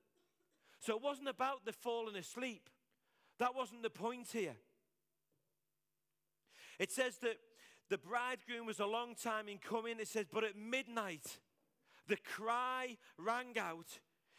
So 0.79 0.97
it 0.97 1.03
wasn't 1.03 1.29
about 1.29 1.65
the 1.65 1.73
falling 1.73 2.17
asleep. 2.17 2.69
That 3.39 3.55
wasn't 3.55 3.83
the 3.83 3.91
point 3.91 4.29
here. 4.33 4.57
It 6.79 6.91
says 6.91 7.17
that 7.19 7.37
the 7.91 7.99
bridegroom 7.99 8.67
was 8.67 8.79
a 8.79 8.87
long 8.87 9.15
time 9.15 9.49
in 9.49 9.59
coming. 9.59 9.99
It 9.99 10.09
says, 10.09 10.27
but 10.33 10.45
at 10.45 10.57
midnight, 10.57 11.39
the 12.09 12.17
cry 12.17 12.97
rang 13.19 13.59
out, 13.59 13.99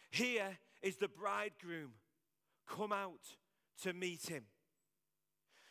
Here 0.10 0.58
is 0.82 0.96
the 0.96 1.10
bridegroom. 1.10 1.92
Come 2.68 2.94
out 2.94 3.36
to 3.84 3.94
meet 3.94 4.28
him. 4.28 4.46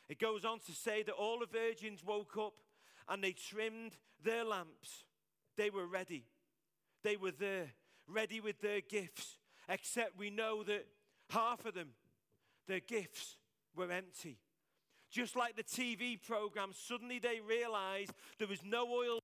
It 0.09 0.19
goes 0.19 0.45
on 0.45 0.59
to 0.67 0.73
say 0.73 1.03
that 1.05 1.13
all 1.13 1.39
the 1.39 1.47
virgins 1.47 2.05
woke 2.05 2.37
up 2.37 2.55
and 3.09 3.25
they 3.25 3.33
trimmed 3.33 3.97
their 4.23 4.45
lamps. 4.45 5.05
They 5.57 5.71
were 5.71 5.87
ready. 5.87 6.27
They 7.03 7.17
were 7.17 7.31
there, 7.31 7.69
ready 8.07 8.41
with 8.41 8.61
their 8.61 8.81
gifts, 8.81 9.39
except 9.69 10.19
we 10.19 10.29
know 10.31 10.63
that 10.65 10.87
half 11.31 11.65
of 11.65 11.75
them, 11.75 11.91
their 12.67 12.81
gifts 12.81 13.37
were 13.75 13.91
empty. 13.91 14.39
Just 15.11 15.35
like 15.35 15.57
the 15.57 15.65
TV 15.65 16.21
program, 16.21 16.71
suddenly 16.73 17.19
they 17.19 17.41
realized 17.41 18.13
there 18.39 18.49
was 18.49 18.63
no 18.65 18.87
oil. 18.89 19.19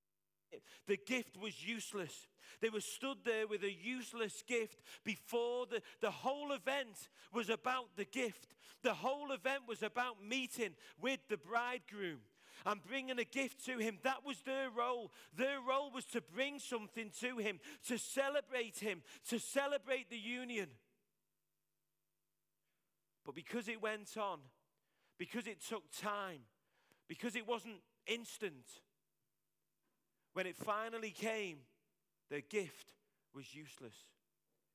The 0.87 0.97
gift 0.97 1.37
was 1.41 1.67
useless. 1.67 2.29
They 2.61 2.71
were 2.71 2.81
stood 2.81 3.19
there 3.25 3.47
with 3.47 3.63
a 3.63 3.73
useless 3.73 4.43
gift 4.47 4.83
before 5.05 5.67
the, 5.67 5.83
the 6.01 6.11
whole 6.11 6.53
event 6.53 7.09
was 7.33 7.51
about 7.51 7.97
the 7.97 8.05
gift. 8.05 8.55
The 8.83 8.95
whole 8.95 9.33
event 9.33 9.63
was 9.69 9.83
about 9.83 10.25
meeting 10.25 10.75
with 11.01 11.21
the 11.29 11.37
bridegroom 11.37 12.21
and 12.65 12.83
bringing 12.83 13.19
a 13.19 13.25
gift 13.25 13.65
to 13.67 13.79
him. 13.79 13.99
That 14.03 14.25
was 14.25 14.41
their 14.43 14.71
role. 14.71 15.13
Their 15.37 15.59
role 15.67 15.91
was 15.93 16.05
to 16.07 16.21
bring 16.21 16.59
something 16.59 17.11
to 17.21 17.39
him, 17.39 17.61
to 17.89 17.99
celebrate 17.99 18.79
him, 18.79 19.03
to 19.29 19.39
celebrate 19.39 20.11
the 20.11 20.19
union. 20.19 20.69
But 23.25 23.35
because 23.35 23.69
it 23.69 23.83
went 23.83 24.17
on, 24.17 24.39
because 25.19 25.47
it 25.47 25.61
took 25.67 25.85
time, 25.93 26.41
because 27.09 27.37
it 27.37 27.47
wasn't 27.47 27.81
instant, 28.07 28.65
when 30.33 30.47
it 30.47 30.57
finally 30.57 31.11
came, 31.11 31.59
the 32.31 32.41
gift 32.43 32.93
was 33.35 33.55
useless. 33.55 33.95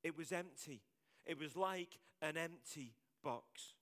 It 0.04 0.18
was 0.18 0.32
empty. 0.32 0.82
It 1.26 1.40
was 1.40 1.56
like 1.56 2.00
an 2.22 2.38
empty 2.38 2.94
box. 3.24 3.74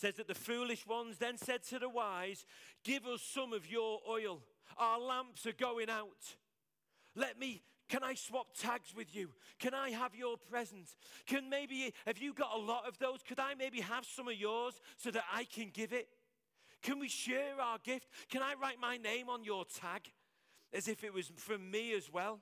says 0.00 0.14
that 0.14 0.28
the 0.28 0.34
foolish 0.34 0.86
ones 0.86 1.18
then 1.18 1.36
said 1.36 1.62
to 1.62 1.78
the 1.78 1.88
wise, 1.88 2.46
Give 2.84 3.06
us 3.06 3.22
some 3.22 3.52
of 3.52 3.70
your 3.70 4.00
oil. 4.08 4.40
Our 4.78 4.98
lamps 4.98 5.46
are 5.46 5.52
going 5.52 5.90
out. 5.90 6.36
Let 7.14 7.38
me, 7.38 7.62
can 7.90 8.04
I 8.04 8.14
swap 8.14 8.46
tags 8.56 8.94
with 8.94 9.14
you? 9.16 9.30
Can 9.58 9.74
I 9.74 9.90
have 9.90 10.14
your 10.14 10.36
present? 10.36 10.88
Can 11.26 11.50
maybe, 11.50 11.92
have 12.06 12.18
you 12.18 12.32
got 12.32 12.54
a 12.54 12.58
lot 12.58 12.86
of 12.86 12.96
those? 12.98 13.18
Could 13.26 13.40
I 13.40 13.54
maybe 13.54 13.80
have 13.80 14.06
some 14.06 14.28
of 14.28 14.34
yours 14.34 14.80
so 14.96 15.10
that 15.10 15.24
I 15.34 15.42
can 15.42 15.70
give 15.74 15.92
it? 15.92 16.06
Can 16.82 17.00
we 17.00 17.08
share 17.08 17.60
our 17.60 17.78
gift? 17.82 18.06
Can 18.30 18.42
I 18.42 18.54
write 18.62 18.78
my 18.80 18.96
name 18.96 19.28
on 19.28 19.42
your 19.42 19.64
tag 19.64 20.02
as 20.72 20.86
if 20.86 21.02
it 21.02 21.12
was 21.12 21.32
from 21.34 21.68
me 21.68 21.92
as 21.92 22.10
well? 22.12 22.38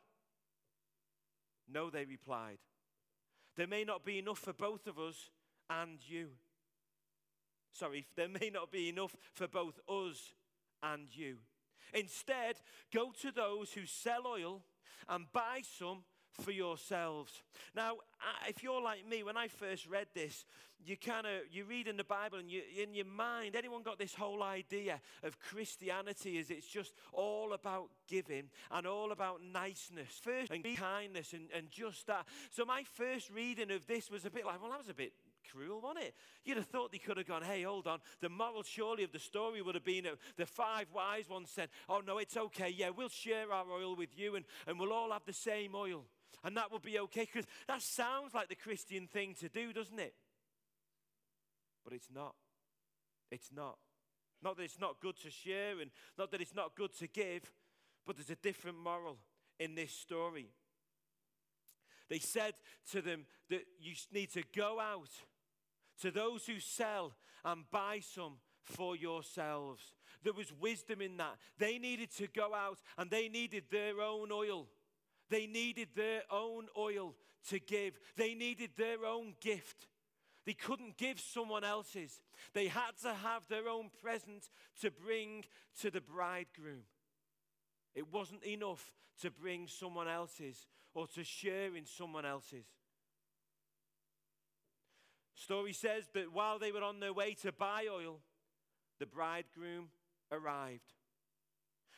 No, 1.67 1.89
they 1.89 2.05
replied. 2.05 2.59
There 3.57 3.67
may 3.67 3.85
not 3.85 4.05
be 4.05 4.19
enough 4.19 4.41
for 4.41 4.53
both 4.53 4.87
of 4.87 4.99
us 4.99 5.31
and 5.71 5.99
you. 6.07 6.29
Sorry, 7.73 8.07
there 8.17 8.29
may 8.29 8.51
not 8.53 8.71
be 8.71 8.91
enough 8.91 9.17
for 9.33 9.49
both 9.49 9.81
us 9.89 10.35
and 10.83 11.09
you. 11.11 11.39
Instead, 11.95 12.57
go 12.93 13.13
to 13.23 13.33
those 13.33 13.73
who 13.73 13.87
sell 13.87 14.27
oil 14.27 14.63
and 15.09 15.31
buy 15.33 15.63
some 15.79 16.05
for 16.41 16.53
yourselves. 16.53 17.43
Now, 17.75 17.97
if 18.49 18.63
you're 18.63 18.83
like 18.83 19.07
me, 19.07 19.23
when 19.23 19.37
I 19.37 19.49
first 19.49 19.89
read 19.89 20.07
this, 20.15 20.45
you 20.85 20.97
kind 20.97 21.27
of 21.27 21.33
you 21.51 21.65
read 21.65 21.89
in 21.89 21.97
the 21.97 22.05
Bible 22.05 22.39
and 22.39 22.49
you, 22.49 22.63
in 22.81 22.95
your 22.95 23.05
mind, 23.05 23.57
anyone 23.57 23.83
got 23.83 23.99
this 23.99 24.15
whole 24.15 24.43
idea 24.43 25.01
of 25.25 25.39
Christianity 25.41 26.39
is 26.39 26.51
it's 26.51 26.69
just 26.69 26.93
all 27.13 27.53
about 27.53 27.89
giving 28.07 28.45
and 28.71 28.87
all 28.87 29.11
about 29.11 29.41
niceness, 29.43 30.21
first 30.23 30.53
and 30.53 30.65
kindness 30.77 31.33
and, 31.33 31.49
and 31.55 31.69
just 31.71 32.07
that. 32.07 32.27
So 32.51 32.65
my 32.65 32.85
first 32.85 33.31
reading 33.31 33.73
of 33.73 33.87
this 33.87 34.11
was 34.11 34.25
a 34.25 34.31
bit 34.31 34.47
like, 34.47 34.63
well, 34.63 34.71
that 34.71 34.79
was 34.79 34.89
a 34.89 34.95
bit 34.95 35.13
cruel, 35.53 35.81
wasn't 35.81 36.07
it? 36.07 36.15
You'd 36.45 36.57
have 36.57 36.67
thought 36.67 36.93
they 36.93 36.99
could 36.99 37.17
have 37.17 37.27
gone, 37.27 37.43
hey, 37.43 37.63
hold 37.63 37.87
on. 37.87 38.01
The 38.21 38.29
moral 38.29 38.63
surely 38.63 39.05
of 39.05 39.13
the 39.13 39.19
story 39.19 39.63
would 39.63 39.75
have 39.75 39.85
been 39.85 40.05
that 40.05 40.19
the 40.37 40.47
five 40.47 40.87
wise 40.95 41.29
ones 41.29 41.51
said, 41.51 41.69
oh, 41.89 42.01
no, 42.07 42.19
it's 42.19 42.37
okay. 42.37 42.69
Yeah, 42.75 42.91
we'll 42.91 43.09
share 43.09 43.53
our 43.53 43.65
oil 43.71 43.97
with 43.97 44.19
you 44.19 44.37
and, 44.37 44.45
and 44.67 44.79
we'll 44.79 44.93
all 44.93 45.13
have 45.13 45.25
the 45.27 45.33
same 45.33 45.75
oil. 45.75 46.05
And 46.45 46.57
that 46.57 46.71
will 46.71 46.79
be 46.79 46.99
okay 47.01 47.29
because 47.33 47.47
that 47.67 47.83
sounds 47.83 48.35
like 48.35 48.49
the 48.49 48.55
Christian 48.55 49.07
thing 49.07 49.35
to 49.41 49.49
do, 49.49 49.73
doesn't 49.73 49.99
it? 49.99 50.15
But 51.85 51.93
it's 51.93 52.09
not. 52.15 52.35
It's 53.31 53.51
not. 53.55 53.79
Not 54.43 54.57
that 54.57 54.63
it's 54.63 54.81
not 54.81 55.01
good 55.01 55.17
to 55.23 55.31
share 55.31 55.81
and 55.81 55.91
not 56.17 56.31
that 56.31 56.41
it's 56.41 56.55
not 56.55 56.77
good 56.77 56.97
to 56.99 57.09
give, 57.09 57.43
but 58.07 58.17
there's 58.17 58.31
a 58.31 58.37
different 58.37 58.79
moral 58.79 59.19
in 59.59 59.75
this 59.75 59.93
story. 59.93 60.51
They 62.09 62.19
said 62.19 62.55
to 62.93 63.03
them 63.03 63.27
that 63.51 63.65
you 63.81 63.95
need 64.13 64.33
to 64.33 64.43
go 64.57 64.81
out 64.81 65.11
to 66.03 66.11
those 66.11 66.47
who 66.47 66.61
sell 66.61 67.15
and 67.45 67.71
buy 67.71 68.01
some 68.01 68.35
for 68.63 68.97
yourselves. 68.97 69.93
There 70.23 70.33
was 70.33 70.53
wisdom 70.61 71.01
in 71.01 71.17
that. 71.19 71.37
They 71.59 71.79
needed 71.79 72.11
to 72.17 72.27
go 72.27 72.55
out 72.55 72.79
and 72.97 73.11
they 73.11 73.29
needed 73.29 73.65
their 73.71 74.01
own 74.01 74.31
oil. 74.33 74.67
They 75.31 75.47
needed 75.47 75.89
their 75.95 76.23
own 76.31 76.67
oil 76.77 77.15
to 77.49 77.59
give. 77.59 77.99
They 78.17 78.35
needed 78.35 78.71
their 78.77 79.05
own 79.05 79.35
gift. 79.41 79.87
They 80.45 80.55
couldn't 80.55 80.97
give 80.97 81.21
someone 81.21 81.65
else's. 81.65 82.21
They 82.55 82.69
had 82.69 82.93
to 83.03 83.13
have 83.13 83.47
their 83.49 83.69
own 83.69 83.91
present 84.03 84.49
to 84.81 84.91
bring 84.91 85.45
to 85.81 85.91
the 85.91 86.01
bridegroom. 86.01 86.85
It 87.95 88.13
wasn't 88.13 88.45
enough 88.45 88.93
to 89.21 89.31
bring 89.31 89.69
someone 89.69 90.09
else's 90.09 90.67
or 90.95 91.07
to 91.09 91.25
share 91.25 91.77
in 91.77 91.85
someone 91.85 92.25
else's. 92.25 92.65
Story 95.39 95.73
says 95.73 96.05
that 96.15 96.33
while 96.33 96.59
they 96.59 96.73
were 96.73 96.83
on 96.83 96.99
their 96.99 97.13
way 97.13 97.35
to 97.43 97.53
buy 97.53 97.87
oil, 97.89 98.19
the 98.99 99.07
bridegroom 99.07 99.89
arrived. 100.33 100.95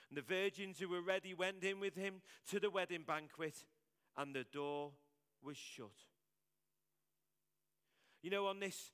And 0.08 0.18
the 0.18 0.22
virgins 0.22 0.78
who 0.78 0.88
were 0.88 1.00
ready 1.00 1.32
went 1.32 1.64
in 1.64 1.80
with 1.80 1.96
him 1.96 2.20
to 2.50 2.60
the 2.60 2.68
wedding 2.68 3.04
banquet, 3.06 3.64
and 4.16 4.34
the 4.34 4.44
door 4.52 4.92
was 5.42 5.56
shut. 5.56 5.88
You 8.22 8.30
know, 8.30 8.46
on 8.46 8.60
this 8.60 8.90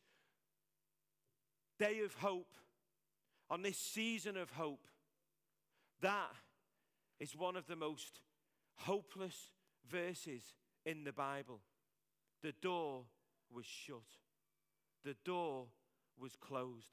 day 1.79 2.01
of 2.05 2.15
hope, 2.15 2.55
on 3.51 3.63
this 3.63 3.79
season 3.79 4.37
of 4.37 4.51
hope, 4.53 4.87
that 6.03 6.37
is 7.19 7.35
one 7.35 7.57
of 7.57 7.67
the 7.67 7.77
most 7.77 8.21
hopeless 8.77 9.51
verses 9.91 10.43
in 10.85 11.03
the 11.03 11.13
Bible. 11.13 11.63
The 12.43 12.53
door 12.63 13.07
was 13.51 13.67
shut, 13.67 14.05
the 15.07 15.17
door 15.25 15.67
was 16.21 16.35
closed. 16.35 16.91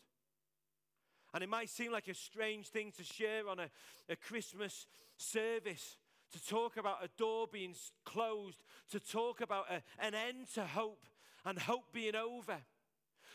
And 1.33 1.43
it 1.43 1.49
might 1.49 1.69
seem 1.69 1.91
like 1.91 2.07
a 2.07 2.13
strange 2.13 2.67
thing 2.67 2.91
to 2.97 3.03
share 3.03 3.49
on 3.49 3.59
a, 3.59 3.69
a 4.07 4.15
Christmas 4.15 4.85
service, 5.17 5.97
to 6.31 6.45
talk 6.45 6.77
about 6.77 7.03
a 7.03 7.09
door 7.17 7.47
being 7.51 7.73
closed, 8.05 8.59
to 8.91 8.99
talk 8.99 9.41
about 9.41 9.65
a, 9.69 9.81
an 9.99 10.13
end 10.13 10.45
to 10.53 10.63
hope 10.63 11.07
and 11.43 11.57
hope 11.57 11.91
being 11.91 12.15
over. 12.15 12.57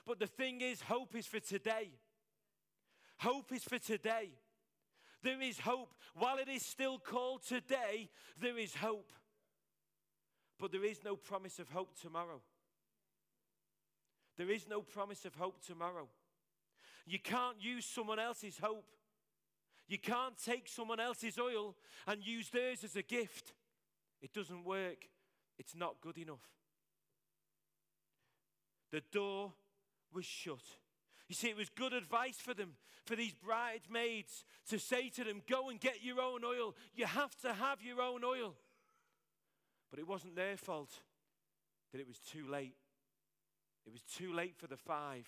But 0.07 0.21
the 0.21 0.29
thing 0.29 0.61
is, 0.61 0.81
hope 0.81 1.17
is 1.17 1.27
for 1.27 1.41
today. 1.41 1.91
Hope 3.19 3.53
is 3.53 3.65
for 3.65 3.81
today. 3.81 4.31
There 5.25 5.43
is 5.43 5.59
hope. 5.59 5.93
While 6.15 6.39
it 6.39 6.49
is 6.49 6.65
still 6.65 7.01
called 7.01 7.43
today, 7.43 8.11
there 8.41 8.57
is 8.57 8.77
hope. 8.77 9.11
But 10.57 10.71
there 10.71 10.85
is 10.85 11.03
no 11.05 11.17
promise 11.17 11.59
of 11.59 11.69
hope 11.69 12.01
tomorrow. 12.01 12.41
There 14.39 14.51
is 14.51 14.69
no 14.69 14.81
promise 14.81 15.25
of 15.25 15.35
hope 15.35 15.61
tomorrow. 15.67 16.09
You 17.07 17.19
can't 17.19 17.61
use 17.61 17.85
someone 17.85 18.21
else's 18.21 18.57
hope. 18.63 18.89
You 19.89 19.99
can't 19.99 20.35
take 20.43 20.69
someone 20.69 21.01
else's 21.01 21.39
oil 21.39 21.75
and 22.07 22.25
use 22.25 22.49
theirs 22.49 22.85
as 22.85 22.95
a 22.95 23.03
gift. 23.03 23.53
It 24.23 24.33
doesn't 24.33 24.65
work. 24.65 25.09
It's 25.59 25.75
not 25.75 26.01
good 26.01 26.19
enough. 26.19 26.47
The 28.93 29.03
door 29.13 29.53
was 30.15 30.25
shut. 30.25 30.63
You 31.29 31.35
see, 31.35 31.49
it 31.49 31.57
was 31.57 31.69
good 31.69 31.93
advice 31.93 32.37
for 32.37 32.55
them, 32.55 32.75
for 33.05 33.17
these 33.17 33.35
bridesmaids 33.35 34.45
to 34.71 34.79
say 34.79 35.09
to 35.11 35.25
them, 35.25 35.43
Go 35.49 35.69
and 35.69 35.81
get 35.81 36.03
your 36.03 36.21
own 36.21 36.45
oil. 36.45 36.77
You 36.95 37.07
have 37.07 37.35
to 37.39 37.53
have 37.53 37.83
your 37.83 38.01
own 38.01 38.23
oil. 38.25 38.55
But 39.91 39.99
it 39.99 40.07
wasn't 40.07 40.37
their 40.37 40.57
fault 40.57 40.93
that 41.93 42.01
it 42.01 42.07
was 42.07 42.19
too 42.19 42.47
late. 42.47 42.77
It 43.89 43.93
was 43.93 44.03
too 44.03 44.35
late 44.35 44.55
for 44.59 44.67
the 44.67 44.77
five. 44.77 45.27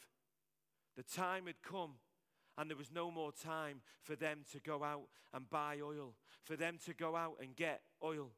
The 0.94 1.02
time 1.02 1.46
had 1.46 1.62
come, 1.62 1.92
and 2.58 2.68
there 2.68 2.76
was 2.76 2.90
no 2.92 3.10
more 3.10 3.32
time 3.32 3.80
for 4.02 4.14
them 4.16 4.40
to 4.52 4.60
go 4.60 4.84
out 4.84 5.08
and 5.32 5.48
buy 5.48 5.78
oil, 5.82 6.12
for 6.44 6.56
them 6.56 6.76
to 6.84 6.92
go 6.92 7.16
out 7.16 7.36
and 7.40 7.56
get 7.56 7.80
oil. 8.04 8.32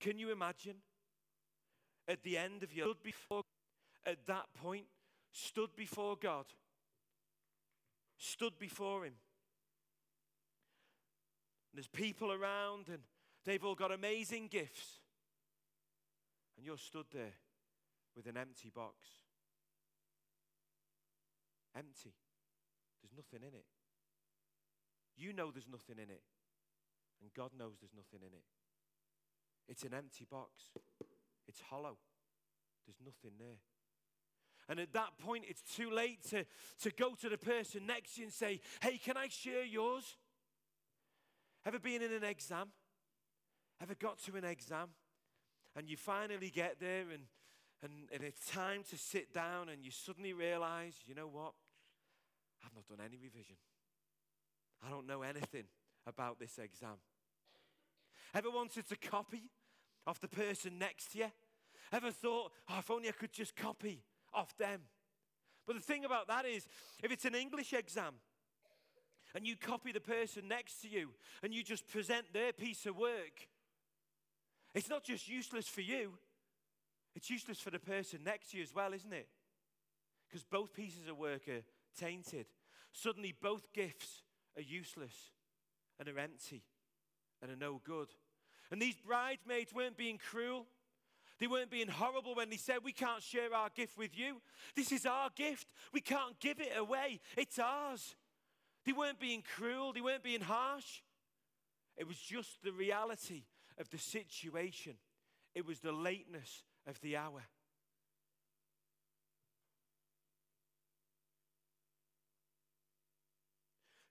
Can 0.00 0.18
you 0.18 0.32
imagine? 0.32 0.74
At 2.08 2.24
the 2.24 2.36
end 2.36 2.64
of 2.64 2.72
your 2.72 2.86
stood 2.86 3.02
before 3.04 3.44
at 4.04 4.26
that 4.26 4.46
point, 4.60 4.86
stood 5.30 5.76
before 5.76 6.16
God, 6.20 6.46
stood 8.16 8.58
before 8.58 9.04
Him. 9.04 9.14
And 11.70 11.76
there's 11.76 11.86
people 11.86 12.32
around, 12.32 12.88
and 12.88 13.02
they've 13.44 13.64
all 13.64 13.76
got 13.76 13.92
amazing 13.92 14.48
gifts. 14.48 14.98
And 16.56 16.66
you're 16.66 16.76
stood 16.76 17.06
there 17.12 17.34
with 18.16 18.26
an 18.26 18.36
empty 18.36 18.70
box. 18.74 18.96
Empty. 21.76 22.14
There's 23.02 23.16
nothing 23.16 23.46
in 23.46 23.54
it. 23.54 23.66
You 25.16 25.32
know 25.32 25.50
there's 25.50 25.68
nothing 25.68 25.96
in 26.02 26.10
it. 26.10 26.22
And 27.20 27.32
God 27.34 27.50
knows 27.58 27.74
there's 27.80 27.94
nothing 27.94 28.26
in 28.26 28.34
it. 28.34 28.44
It's 29.68 29.84
an 29.84 29.94
empty 29.94 30.26
box, 30.28 30.50
it's 31.46 31.60
hollow. 31.60 31.96
There's 32.86 33.00
nothing 33.04 33.38
there. 33.38 33.58
And 34.68 34.80
at 34.80 34.92
that 34.94 35.18
point, 35.18 35.44
it's 35.48 35.62
too 35.62 35.90
late 35.90 36.28
to, 36.30 36.44
to 36.82 36.90
go 36.90 37.14
to 37.20 37.28
the 37.28 37.38
person 37.38 37.86
next 37.86 38.14
to 38.14 38.20
you 38.20 38.26
and 38.26 38.32
say, 38.32 38.60
Hey, 38.80 38.98
can 38.98 39.16
I 39.16 39.28
share 39.28 39.64
yours? 39.64 40.16
Ever 41.66 41.78
been 41.78 42.02
in 42.02 42.12
an 42.12 42.24
exam? 42.24 42.68
Ever 43.82 43.94
got 43.94 44.18
to 44.24 44.36
an 44.36 44.44
exam? 44.44 44.88
And 45.76 45.88
you 45.88 45.96
finally 45.96 46.50
get 46.50 46.80
there 46.80 47.04
and, 47.12 47.24
and, 47.82 47.92
and 48.12 48.22
it's 48.22 48.46
time 48.46 48.82
to 48.90 48.98
sit 48.98 49.32
down 49.32 49.68
and 49.68 49.84
you 49.84 49.90
suddenly 49.90 50.32
realize, 50.32 50.94
you 51.06 51.14
know 51.14 51.28
what? 51.28 51.52
I've 52.64 52.74
not 52.74 52.86
done 52.86 53.04
any 53.04 53.16
revision. 53.16 53.56
I 54.86 54.90
don't 54.90 55.06
know 55.06 55.22
anything 55.22 55.64
about 56.06 56.38
this 56.38 56.58
exam. 56.58 56.96
Ever 58.34 58.50
wanted 58.50 58.88
to 58.88 58.96
copy 58.96 59.50
off 60.06 60.20
the 60.20 60.28
person 60.28 60.78
next 60.78 61.12
to 61.12 61.18
you? 61.18 61.26
Ever 61.92 62.10
thought, 62.10 62.52
oh, 62.68 62.78
if 62.78 62.90
only 62.90 63.08
I 63.08 63.12
could 63.12 63.32
just 63.32 63.56
copy 63.56 64.02
off 64.32 64.56
them. 64.58 64.82
But 65.66 65.76
the 65.76 65.82
thing 65.82 66.04
about 66.04 66.28
that 66.28 66.46
is, 66.46 66.66
if 67.02 67.10
it's 67.10 67.24
an 67.24 67.34
English 67.34 67.72
exam 67.72 68.14
and 69.34 69.46
you 69.46 69.56
copy 69.56 69.92
the 69.92 70.00
person 70.00 70.48
next 70.48 70.82
to 70.82 70.88
you 70.88 71.10
and 71.42 71.52
you 71.52 71.62
just 71.62 71.88
present 71.88 72.26
their 72.32 72.52
piece 72.52 72.86
of 72.86 72.96
work, 72.96 73.48
it's 74.74 74.88
not 74.88 75.02
just 75.02 75.28
useless 75.28 75.66
for 75.66 75.80
you, 75.80 76.12
it's 77.20 77.28
useless 77.28 77.60
for 77.60 77.68
the 77.68 77.78
person 77.78 78.20
next 78.24 78.50
to 78.50 78.56
you 78.56 78.62
as 78.62 78.74
well, 78.74 78.94
isn't 78.94 79.12
it? 79.12 79.28
Because 80.26 80.42
both 80.42 80.72
pieces 80.72 81.06
of 81.06 81.18
work 81.18 81.48
are 81.48 81.60
tainted. 81.98 82.46
Suddenly, 82.92 83.34
both 83.42 83.74
gifts 83.74 84.22
are 84.56 84.62
useless 84.62 85.12
and 85.98 86.08
are 86.08 86.18
empty 86.18 86.62
and 87.42 87.52
are 87.52 87.56
no 87.56 87.82
good. 87.84 88.08
And 88.70 88.80
these 88.80 88.96
bridesmaids 88.96 89.74
weren't 89.74 89.98
being 89.98 90.16
cruel. 90.16 90.64
They 91.38 91.46
weren't 91.46 91.70
being 91.70 91.88
horrible 91.88 92.34
when 92.34 92.48
they 92.48 92.56
said, 92.56 92.78
We 92.82 92.92
can't 92.92 93.22
share 93.22 93.52
our 93.54 93.68
gift 93.68 93.98
with 93.98 94.18
you. 94.18 94.40
This 94.74 94.90
is 94.90 95.04
our 95.04 95.28
gift. 95.36 95.74
We 95.92 96.00
can't 96.00 96.40
give 96.40 96.58
it 96.58 96.72
away. 96.74 97.20
It's 97.36 97.58
ours. 97.58 98.16
They 98.86 98.92
weren't 98.92 99.20
being 99.20 99.42
cruel. 99.56 99.92
They 99.92 100.00
weren't 100.00 100.22
being 100.22 100.40
harsh. 100.40 101.02
It 101.98 102.08
was 102.08 102.16
just 102.16 102.62
the 102.64 102.72
reality 102.72 103.42
of 103.78 103.90
the 103.90 103.98
situation, 103.98 104.94
it 105.54 105.66
was 105.66 105.80
the 105.80 105.92
lateness 105.92 106.64
of 106.86 107.00
the 107.00 107.16
hour. 107.16 107.42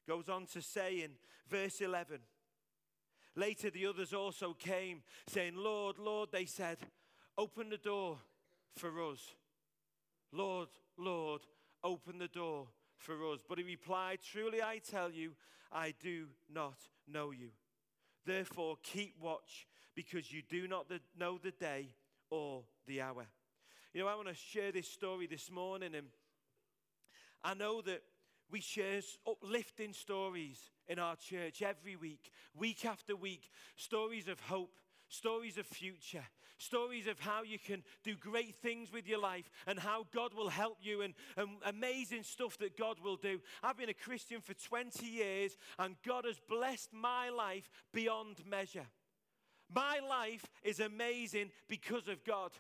Goes 0.07 0.29
on 0.29 0.47
to 0.47 0.61
say 0.61 1.03
in 1.03 1.11
verse 1.47 1.81
11 1.81 2.19
Later, 3.35 3.69
the 3.69 3.85
others 3.85 4.13
also 4.13 4.53
came, 4.53 5.01
saying, 5.27 5.53
Lord, 5.55 5.97
Lord, 5.97 6.29
they 6.31 6.45
said, 6.45 6.77
Open 7.37 7.69
the 7.69 7.77
door 7.77 8.17
for 8.75 8.89
us. 9.11 9.35
Lord, 10.33 10.67
Lord, 10.97 11.41
open 11.83 12.17
the 12.17 12.27
door 12.27 12.67
for 12.97 13.31
us. 13.31 13.39
But 13.47 13.59
he 13.59 13.63
replied, 13.63 14.19
Truly 14.21 14.61
I 14.61 14.79
tell 14.79 15.11
you, 15.11 15.35
I 15.71 15.93
do 16.01 16.25
not 16.53 16.77
know 17.07 17.31
you. 17.31 17.51
Therefore, 18.25 18.77
keep 18.83 19.15
watch, 19.21 19.67
because 19.95 20.33
you 20.33 20.41
do 20.49 20.67
not 20.67 20.87
know 21.17 21.37
the 21.41 21.51
day 21.51 21.93
or 22.29 22.63
the 22.87 23.01
hour. 23.01 23.27
You 23.93 24.01
know, 24.01 24.07
I 24.07 24.15
want 24.15 24.27
to 24.27 24.35
share 24.35 24.71
this 24.71 24.87
story 24.87 25.27
this 25.27 25.49
morning, 25.49 25.95
and 25.95 26.07
I 27.43 27.53
know 27.53 27.81
that 27.81 28.03
we 28.51 28.61
share 28.61 29.01
uplifting 29.27 29.93
stories 29.93 30.59
in 30.87 30.99
our 30.99 31.15
church 31.15 31.61
every 31.61 31.95
week, 31.95 32.31
week 32.55 32.85
after 32.85 33.15
week, 33.15 33.49
stories 33.75 34.27
of 34.27 34.39
hope, 34.41 34.79
stories 35.07 35.57
of 35.57 35.65
future, 35.65 36.23
stories 36.57 37.07
of 37.07 37.19
how 37.19 37.43
you 37.43 37.57
can 37.57 37.83
do 38.03 38.15
great 38.15 38.55
things 38.55 38.91
with 38.91 39.07
your 39.07 39.19
life 39.19 39.49
and 39.65 39.79
how 39.79 40.05
God 40.13 40.33
will 40.33 40.49
help 40.49 40.77
you 40.81 41.01
and, 41.01 41.13
and, 41.37 41.49
amazing 41.65 42.23
stuff 42.23 42.57
that 42.59 42.77
God 42.77 42.97
will 43.03 43.15
do. 43.15 43.39
I've 43.63 43.77
been 43.77 43.89
a 43.89 43.93
Christian 43.93 44.41
for 44.41 44.53
20 44.53 45.05
years 45.05 45.57
and 45.77 45.95
God 46.05 46.25
has 46.25 46.39
blessed 46.47 46.89
my 46.93 47.29
life 47.29 47.69
beyond 47.93 48.37
measure. 48.45 48.87
My 49.73 49.99
life 50.07 50.45
is 50.63 50.79
amazing 50.79 51.51
because 51.67 52.07
of 52.07 52.23
God. 52.23 52.51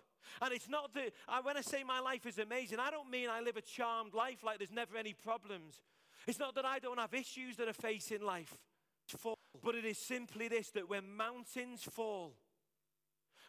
And 0.41 0.53
it's 0.53 0.69
not 0.69 0.93
that, 0.93 1.11
when 1.43 1.57
I 1.57 1.61
say 1.61 1.83
my 1.83 1.99
life 1.99 2.25
is 2.25 2.37
amazing, 2.37 2.79
I 2.79 2.91
don't 2.91 3.09
mean 3.09 3.29
I 3.29 3.41
live 3.41 3.57
a 3.57 3.61
charmed 3.61 4.13
life 4.13 4.43
like 4.43 4.59
there's 4.59 4.71
never 4.71 4.95
any 4.95 5.13
problems. 5.13 5.81
It's 6.27 6.39
not 6.39 6.53
that 6.55 6.65
I 6.65 6.79
don't 6.79 6.99
have 6.99 7.13
issues 7.13 7.57
that 7.57 7.75
face 7.75 8.11
in 8.11 8.21
life. 8.21 8.55
But 9.63 9.75
it 9.75 9.85
is 9.85 9.97
simply 9.97 10.47
this 10.47 10.69
that 10.71 10.89
when 10.89 11.15
mountains 11.15 11.83
fall, 11.83 12.35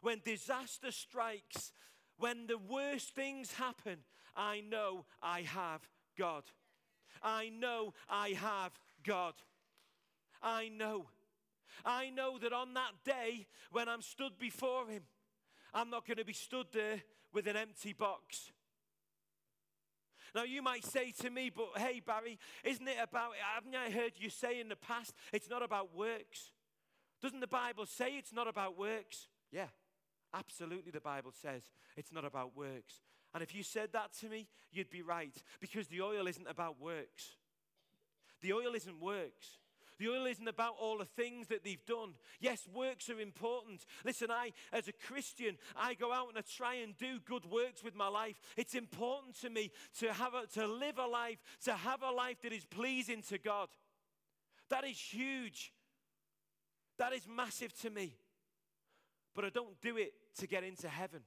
when 0.00 0.20
disaster 0.24 0.90
strikes, 0.90 1.72
when 2.16 2.46
the 2.46 2.56
worst 2.56 3.14
things 3.14 3.52
happen, 3.52 3.98
I 4.34 4.62
know 4.62 5.04
I 5.22 5.42
have 5.42 5.82
God. 6.16 6.44
I 7.22 7.50
know 7.50 7.92
I 8.08 8.30
have 8.30 8.72
God. 9.04 9.34
I 10.42 10.70
know. 10.70 11.06
I 11.84 12.10
know 12.10 12.38
that 12.38 12.52
on 12.52 12.74
that 12.74 12.92
day 13.04 13.46
when 13.70 13.88
I'm 13.88 14.02
stood 14.02 14.38
before 14.38 14.88
Him, 14.88 15.02
I'm 15.72 15.90
not 15.90 16.06
going 16.06 16.18
to 16.18 16.24
be 16.24 16.32
stood 16.32 16.66
there 16.72 17.02
with 17.32 17.46
an 17.46 17.56
empty 17.56 17.92
box. 17.92 18.52
Now, 20.34 20.44
you 20.44 20.62
might 20.62 20.84
say 20.84 21.12
to 21.22 21.30
me, 21.30 21.50
but 21.50 21.70
hey, 21.76 22.00
Barry, 22.04 22.38
isn't 22.64 22.86
it 22.86 22.96
about, 23.02 23.32
haven't 23.54 23.74
I 23.74 23.90
heard 23.90 24.12
you 24.16 24.30
say 24.30 24.60
in 24.60 24.68
the 24.68 24.76
past, 24.76 25.12
it's 25.32 25.50
not 25.50 25.62
about 25.62 25.94
works? 25.94 26.52
Doesn't 27.20 27.40
the 27.40 27.46
Bible 27.46 27.86
say 27.86 28.16
it's 28.16 28.32
not 28.32 28.48
about 28.48 28.78
works? 28.78 29.28
Yeah, 29.50 29.68
absolutely, 30.32 30.92
the 30.92 31.00
Bible 31.00 31.32
says 31.32 31.62
it's 31.96 32.12
not 32.12 32.24
about 32.24 32.56
works. 32.56 33.02
And 33.34 33.42
if 33.42 33.54
you 33.54 33.62
said 33.62 33.90
that 33.92 34.12
to 34.20 34.28
me, 34.28 34.48
you'd 34.72 34.90
be 34.90 35.02
right, 35.02 35.36
because 35.60 35.88
the 35.88 36.00
oil 36.00 36.26
isn't 36.26 36.48
about 36.48 36.80
works. 36.80 37.36
The 38.40 38.52
oil 38.52 38.74
isn't 38.74 39.00
works. 39.00 39.58
The 40.00 40.08
oil 40.08 40.24
isn't 40.24 40.48
about 40.48 40.76
all 40.80 40.96
the 40.96 41.04
things 41.04 41.48
that 41.48 41.62
they've 41.62 41.84
done. 41.84 42.14
Yes, 42.40 42.66
works 42.72 43.10
are 43.10 43.20
important. 43.20 43.84
Listen, 44.02 44.30
I, 44.30 44.52
as 44.72 44.88
a 44.88 44.92
Christian, 44.92 45.58
I 45.76 45.92
go 45.92 46.10
out 46.10 46.30
and 46.30 46.38
I 46.38 46.40
try 46.40 46.76
and 46.76 46.96
do 46.96 47.20
good 47.26 47.44
works 47.44 47.84
with 47.84 47.94
my 47.94 48.08
life. 48.08 48.40
It's 48.56 48.74
important 48.74 49.38
to 49.42 49.50
me 49.50 49.70
to 49.98 50.10
have 50.10 50.32
a, 50.32 50.46
to 50.54 50.66
live 50.66 50.96
a 50.96 51.06
life, 51.06 51.36
to 51.64 51.74
have 51.74 52.02
a 52.02 52.10
life 52.10 52.38
that 52.42 52.52
is 52.54 52.64
pleasing 52.64 53.20
to 53.28 53.36
God. 53.36 53.68
That 54.70 54.84
is 54.84 54.98
huge. 54.98 55.70
That 56.96 57.12
is 57.12 57.28
massive 57.28 57.78
to 57.82 57.90
me. 57.90 58.16
But 59.34 59.44
I 59.44 59.50
don't 59.50 59.78
do 59.82 59.98
it 59.98 60.14
to 60.38 60.46
get 60.46 60.64
into 60.64 60.88
heaven. 60.88 61.20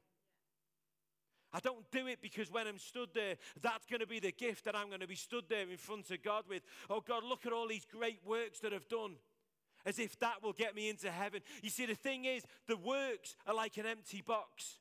I 1.54 1.60
don't 1.60 1.90
do 1.92 2.08
it 2.08 2.20
because 2.22 2.52
when 2.52 2.68
I'm 2.68 2.80
stood 2.80 3.10
there, 3.14 3.36
that's 3.62 3.86
going 3.86 4.00
to 4.00 4.08
be 4.08 4.20
the 4.20 4.32
gift 4.32 4.66
that 4.66 4.76
I'm 4.76 4.88
going 4.88 5.02
to 5.02 5.08
be 5.08 5.16
stood 5.16 5.46
there 5.50 5.70
in 5.70 5.78
front 5.78 6.10
of 6.10 6.24
God 6.24 6.46
with. 6.50 6.64
Oh, 6.90 7.00
God, 7.00 7.24
look 7.24 7.46
at 7.46 7.54
all 7.54 7.68
these 7.68 7.86
great 7.86 8.20
works 8.26 8.60
that 8.62 8.74
I've 8.74 8.88
done. 8.88 9.16
As 9.86 10.00
if 10.00 10.18
that 10.20 10.42
will 10.42 10.54
get 10.54 10.76
me 10.76 10.90
into 10.90 11.12
heaven. 11.12 11.42
You 11.62 11.70
see, 11.70 11.86
the 11.86 11.94
thing 11.94 12.26
is, 12.26 12.44
the 12.68 12.78
works 12.78 13.36
are 13.46 13.54
like 13.54 13.78
an 13.78 13.86
empty 13.86 14.24
box. 14.26 14.80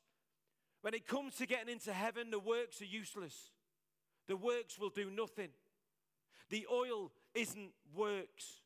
When 0.81 0.93
it 0.93 1.05
comes 1.05 1.35
to 1.35 1.45
getting 1.45 1.71
into 1.71 1.93
heaven, 1.93 2.31
the 2.31 2.39
works 2.39 2.81
are 2.81 2.85
useless. 2.85 3.51
The 4.27 4.37
works 4.37 4.79
will 4.79 4.89
do 4.89 5.11
nothing. 5.11 5.49
The 6.49 6.65
oil 6.71 7.11
isn't 7.35 7.71
works. 7.95 8.61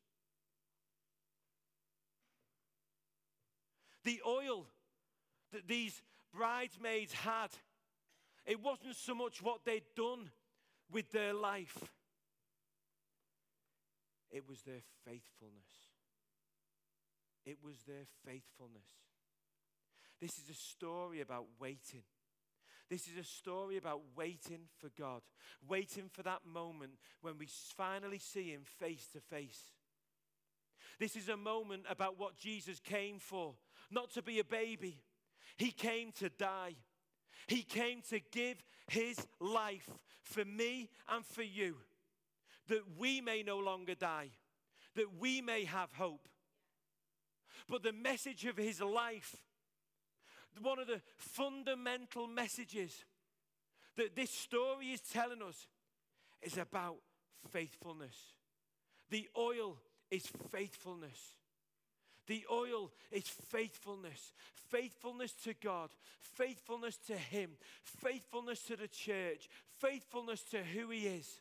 The 4.03 4.21
oil 4.25 4.67
that 5.51 5.67
these 5.67 6.01
bridesmaids 6.33 7.13
had 7.13 7.49
it 8.47 8.63
wasn't 8.63 8.95
so 8.95 9.13
much 9.13 9.41
what 9.43 9.59
they'd 9.65 9.83
done 9.95 10.31
with 10.91 11.11
their 11.11 11.33
life, 11.33 11.77
it 14.31 14.47
was 14.47 14.61
their 14.61 14.81
faithfulness. 15.05 15.67
It 17.45 17.59
was 17.63 17.75
their 17.87 18.05
faithfulness. 18.25 18.89
This 20.19 20.37
is 20.37 20.49
a 20.49 20.53
story 20.53 21.21
about 21.21 21.45
waiting. 21.59 22.03
This 22.89 23.07
is 23.07 23.17
a 23.17 23.23
story 23.23 23.77
about 23.77 24.01
waiting 24.15 24.67
for 24.79 24.89
God, 24.99 25.21
waiting 25.67 26.09
for 26.11 26.23
that 26.23 26.45
moment 26.45 26.93
when 27.21 27.37
we 27.37 27.47
finally 27.75 28.19
see 28.19 28.49
Him 28.49 28.63
face 28.65 29.07
to 29.13 29.19
face. 29.19 29.71
This 30.99 31.15
is 31.15 31.29
a 31.29 31.37
moment 31.37 31.83
about 31.89 32.17
what 32.19 32.37
Jesus 32.37 32.79
came 32.79 33.19
for, 33.19 33.55
not 33.91 34.11
to 34.11 34.21
be 34.21 34.39
a 34.39 34.43
baby. 34.43 35.01
He 35.57 35.71
came 35.71 36.11
to 36.13 36.29
die. 36.29 36.75
He 37.47 37.63
came 37.63 38.01
to 38.09 38.19
give 38.31 38.57
his 38.89 39.25
life 39.39 39.89
for 40.21 40.43
me 40.43 40.89
and 41.09 41.25
for 41.25 41.43
you, 41.43 41.77
that 42.67 42.83
we 42.97 43.21
may 43.21 43.43
no 43.43 43.57
longer 43.57 43.95
die, 43.95 44.29
that 44.95 45.17
we 45.19 45.41
may 45.41 45.63
have 45.63 45.91
hope. 45.93 46.27
But 47.69 47.83
the 47.83 47.93
message 47.93 48.45
of 48.45 48.57
his 48.57 48.81
life, 48.81 49.35
one 50.61 50.79
of 50.79 50.87
the 50.87 51.01
fundamental 51.17 52.27
messages 52.27 53.05
that 53.95 54.15
this 54.15 54.31
story 54.31 54.87
is 54.87 55.01
telling 55.01 55.41
us, 55.41 55.67
is 56.41 56.57
about 56.57 56.97
faithfulness. 57.51 58.15
The 59.09 59.27
oil 59.37 59.77
is 60.11 60.27
faithfulness. 60.51 61.33
The 62.27 62.45
oil 62.51 62.91
is 63.11 63.27
faithfulness 63.27 64.33
faithfulness 64.69 65.33
to 65.43 65.53
God, 65.53 65.89
faithfulness 66.21 66.97
to 67.07 67.15
Him, 67.15 67.51
faithfulness 67.83 68.63
to 68.63 68.75
the 68.75 68.87
church, 68.87 69.49
faithfulness 69.79 70.41
to 70.51 70.57
who 70.63 70.89
He 70.89 71.07
is. 71.07 71.39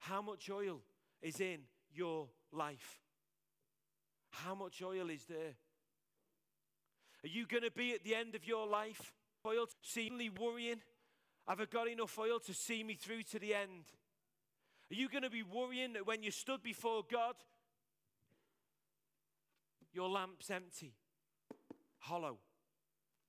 How 0.00 0.22
much 0.22 0.50
oil 0.50 0.80
is 1.20 1.40
in 1.40 1.60
your 1.94 2.28
life? 2.52 3.00
How 4.30 4.54
much 4.54 4.82
oil 4.82 5.10
is 5.10 5.24
there? 5.24 5.54
Are 7.24 7.28
you 7.28 7.46
going 7.46 7.62
to 7.62 7.70
be 7.70 7.92
at 7.92 8.02
the 8.02 8.14
end 8.14 8.34
of 8.34 8.46
your 8.46 8.66
life, 8.66 9.12
oil, 9.46 9.66
seemingly 9.82 10.30
worrying? 10.30 10.80
Have 11.46 11.60
I 11.60 11.66
got 11.66 11.88
enough 11.88 12.18
oil 12.18 12.40
to 12.40 12.54
see 12.54 12.82
me 12.82 12.94
through 12.94 13.22
to 13.24 13.38
the 13.38 13.54
end? 13.54 13.84
Are 14.90 14.94
you 14.94 15.08
going 15.08 15.22
to 15.22 15.30
be 15.30 15.42
worrying 15.42 15.92
that 15.92 16.06
when 16.06 16.22
you 16.22 16.30
stood 16.30 16.62
before 16.62 17.02
God, 17.08 17.34
your 19.92 20.08
lamp's 20.08 20.50
empty, 20.50 20.94
hollow, 21.98 22.38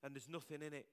and 0.03 0.15
there's 0.15 0.29
nothing 0.29 0.61
in 0.61 0.73
it. 0.73 0.87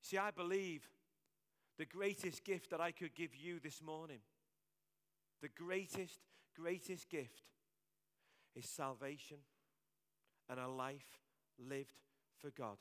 See, 0.00 0.18
I 0.18 0.30
believe 0.30 0.88
the 1.78 1.86
greatest 1.86 2.44
gift 2.44 2.70
that 2.70 2.80
I 2.80 2.92
could 2.92 3.14
give 3.14 3.34
you 3.34 3.58
this 3.58 3.82
morning, 3.82 4.20
the 5.42 5.48
greatest, 5.48 6.20
greatest 6.54 7.08
gift 7.08 7.42
is 8.54 8.68
salvation 8.68 9.38
and 10.48 10.60
a 10.60 10.68
life 10.68 11.20
lived 11.58 12.00
for 12.38 12.50
God. 12.50 12.76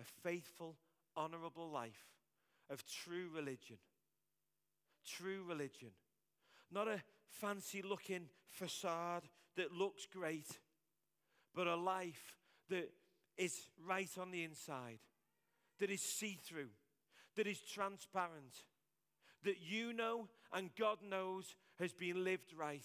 A 0.00 0.04
faithful, 0.22 0.76
honorable 1.16 1.70
life 1.70 2.06
of 2.70 2.84
true 2.86 3.30
religion 3.34 3.76
true 5.06 5.44
religion. 5.46 5.90
Not 6.70 6.88
a 6.88 7.02
fancy 7.28 7.82
looking 7.82 8.28
facade 8.50 9.22
that 9.56 9.72
looks 9.72 10.06
great, 10.06 10.58
but 11.54 11.66
a 11.66 11.76
life 11.76 12.36
that 12.68 12.90
is 13.36 13.68
right 13.86 14.10
on 14.20 14.30
the 14.30 14.42
inside, 14.42 14.98
that 15.78 15.90
is 15.90 16.02
see 16.02 16.38
through, 16.42 16.70
that 17.36 17.46
is 17.46 17.60
transparent, 17.60 18.64
that 19.44 19.60
you 19.60 19.92
know 19.92 20.28
and 20.52 20.70
God 20.78 20.98
knows 21.02 21.54
has 21.78 21.92
been 21.92 22.24
lived 22.24 22.52
right. 22.56 22.84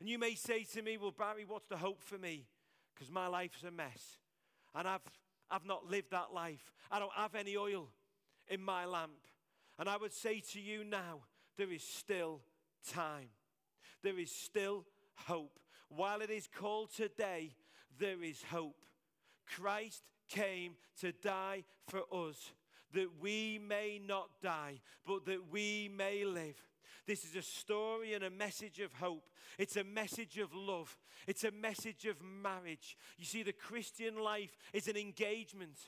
And 0.00 0.08
you 0.08 0.18
may 0.18 0.34
say 0.34 0.64
to 0.74 0.82
me, 0.82 0.96
Well, 0.96 1.14
Barry, 1.16 1.44
what's 1.46 1.68
the 1.68 1.76
hope 1.76 2.02
for 2.02 2.18
me? 2.18 2.46
Because 2.94 3.10
my 3.10 3.26
life's 3.26 3.62
a 3.62 3.70
mess. 3.70 4.18
And 4.74 4.88
I've, 4.88 5.00
I've 5.50 5.64
not 5.64 5.90
lived 5.90 6.10
that 6.10 6.32
life. 6.34 6.72
I 6.90 6.98
don't 6.98 7.12
have 7.14 7.34
any 7.34 7.56
oil 7.56 7.88
in 8.48 8.60
my 8.60 8.84
lamp. 8.84 9.12
And 9.78 9.88
I 9.88 9.96
would 9.96 10.12
say 10.12 10.40
to 10.52 10.60
you 10.60 10.84
now, 10.84 11.20
there 11.62 11.72
is 11.72 11.84
still 11.84 12.40
time. 12.92 13.28
There 14.02 14.18
is 14.18 14.32
still 14.32 14.84
hope. 15.14 15.60
While 15.90 16.20
it 16.20 16.30
is 16.30 16.48
called 16.48 16.92
today, 16.92 17.54
there 18.00 18.20
is 18.20 18.42
hope. 18.50 18.84
Christ 19.46 20.02
came 20.28 20.72
to 21.00 21.12
die 21.12 21.62
for 21.86 22.00
us 22.12 22.50
that 22.94 23.10
we 23.20 23.60
may 23.64 24.00
not 24.04 24.28
die, 24.42 24.80
but 25.06 25.24
that 25.26 25.52
we 25.52 25.88
may 25.96 26.24
live. 26.24 26.60
This 27.06 27.24
is 27.24 27.36
a 27.36 27.42
story 27.42 28.14
and 28.14 28.24
a 28.24 28.30
message 28.30 28.80
of 28.80 28.92
hope. 28.94 29.28
It's 29.56 29.76
a 29.76 29.84
message 29.84 30.38
of 30.38 30.52
love. 30.52 30.98
It's 31.28 31.44
a 31.44 31.52
message 31.52 32.06
of 32.06 32.16
marriage. 32.20 32.96
You 33.18 33.24
see, 33.24 33.44
the 33.44 33.52
Christian 33.52 34.20
life 34.20 34.56
is 34.72 34.88
an 34.88 34.96
engagement. 34.96 35.78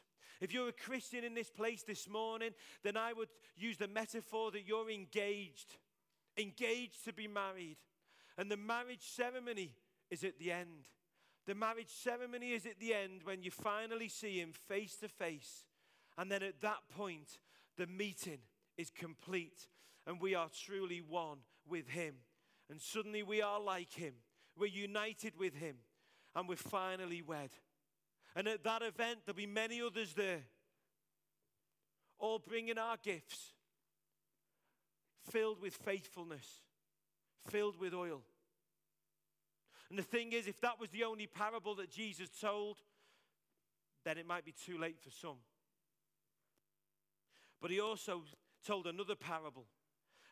If 0.44 0.52
you're 0.52 0.68
a 0.68 0.72
Christian 0.72 1.24
in 1.24 1.32
this 1.32 1.48
place 1.48 1.84
this 1.84 2.06
morning, 2.06 2.50
then 2.82 2.98
I 2.98 3.14
would 3.14 3.30
use 3.56 3.78
the 3.78 3.88
metaphor 3.88 4.50
that 4.50 4.66
you're 4.66 4.90
engaged, 4.90 5.76
engaged 6.36 7.02
to 7.06 7.14
be 7.14 7.26
married. 7.26 7.78
And 8.36 8.50
the 8.50 8.58
marriage 8.58 9.00
ceremony 9.00 9.72
is 10.10 10.22
at 10.22 10.38
the 10.38 10.52
end. 10.52 10.84
The 11.46 11.54
marriage 11.54 11.88
ceremony 11.88 12.52
is 12.52 12.66
at 12.66 12.78
the 12.78 12.92
end 12.92 13.22
when 13.24 13.42
you 13.42 13.50
finally 13.50 14.08
see 14.08 14.38
him 14.38 14.52
face 14.68 14.96
to 14.96 15.08
face. 15.08 15.64
And 16.18 16.30
then 16.30 16.42
at 16.42 16.60
that 16.60 16.90
point, 16.94 17.38
the 17.78 17.86
meeting 17.86 18.40
is 18.76 18.90
complete 18.90 19.68
and 20.06 20.20
we 20.20 20.34
are 20.34 20.50
truly 20.66 21.00
one 21.00 21.38
with 21.66 21.88
him. 21.88 22.16
And 22.68 22.82
suddenly 22.82 23.22
we 23.22 23.40
are 23.40 23.60
like 23.60 23.94
him. 23.94 24.12
We're 24.58 24.66
united 24.66 25.38
with 25.38 25.54
him 25.54 25.76
and 26.36 26.46
we're 26.46 26.56
finally 26.56 27.22
wed. 27.22 27.48
And 28.36 28.48
at 28.48 28.64
that 28.64 28.82
event, 28.82 29.20
there'll 29.24 29.36
be 29.36 29.46
many 29.46 29.80
others 29.80 30.12
there, 30.14 30.42
all 32.18 32.38
bringing 32.38 32.78
our 32.78 32.96
gifts, 33.02 33.52
filled 35.30 35.60
with 35.60 35.74
faithfulness, 35.74 36.62
filled 37.48 37.78
with 37.78 37.94
oil. 37.94 38.22
And 39.88 39.98
the 39.98 40.02
thing 40.02 40.32
is, 40.32 40.48
if 40.48 40.60
that 40.62 40.80
was 40.80 40.90
the 40.90 41.04
only 41.04 41.26
parable 41.26 41.76
that 41.76 41.90
Jesus 41.90 42.28
told, 42.40 42.78
then 44.04 44.18
it 44.18 44.26
might 44.26 44.44
be 44.44 44.52
too 44.52 44.78
late 44.78 45.00
for 45.00 45.10
some. 45.10 45.36
But 47.60 47.70
he 47.70 47.80
also 47.80 48.22
told 48.66 48.86
another 48.86 49.14
parable 49.14 49.66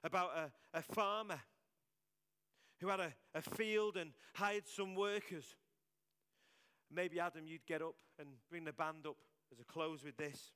about 0.02 0.30
a, 0.36 0.78
a 0.78 0.82
farmer 0.82 1.40
who 2.80 2.88
had 2.88 3.00
a, 3.00 3.12
a 3.34 3.40
field 3.40 3.96
and 3.96 4.10
hired 4.34 4.66
some 4.66 4.94
workers. 4.94 5.44
Maybe, 6.94 7.20
Adam, 7.20 7.46
you'd 7.46 7.66
get 7.66 7.82
up 7.82 7.94
and 8.18 8.28
bring 8.50 8.64
the 8.64 8.72
band 8.72 9.06
up 9.06 9.16
as 9.50 9.60
a 9.60 9.64
close 9.64 10.04
with 10.04 10.16
this. 10.16 10.52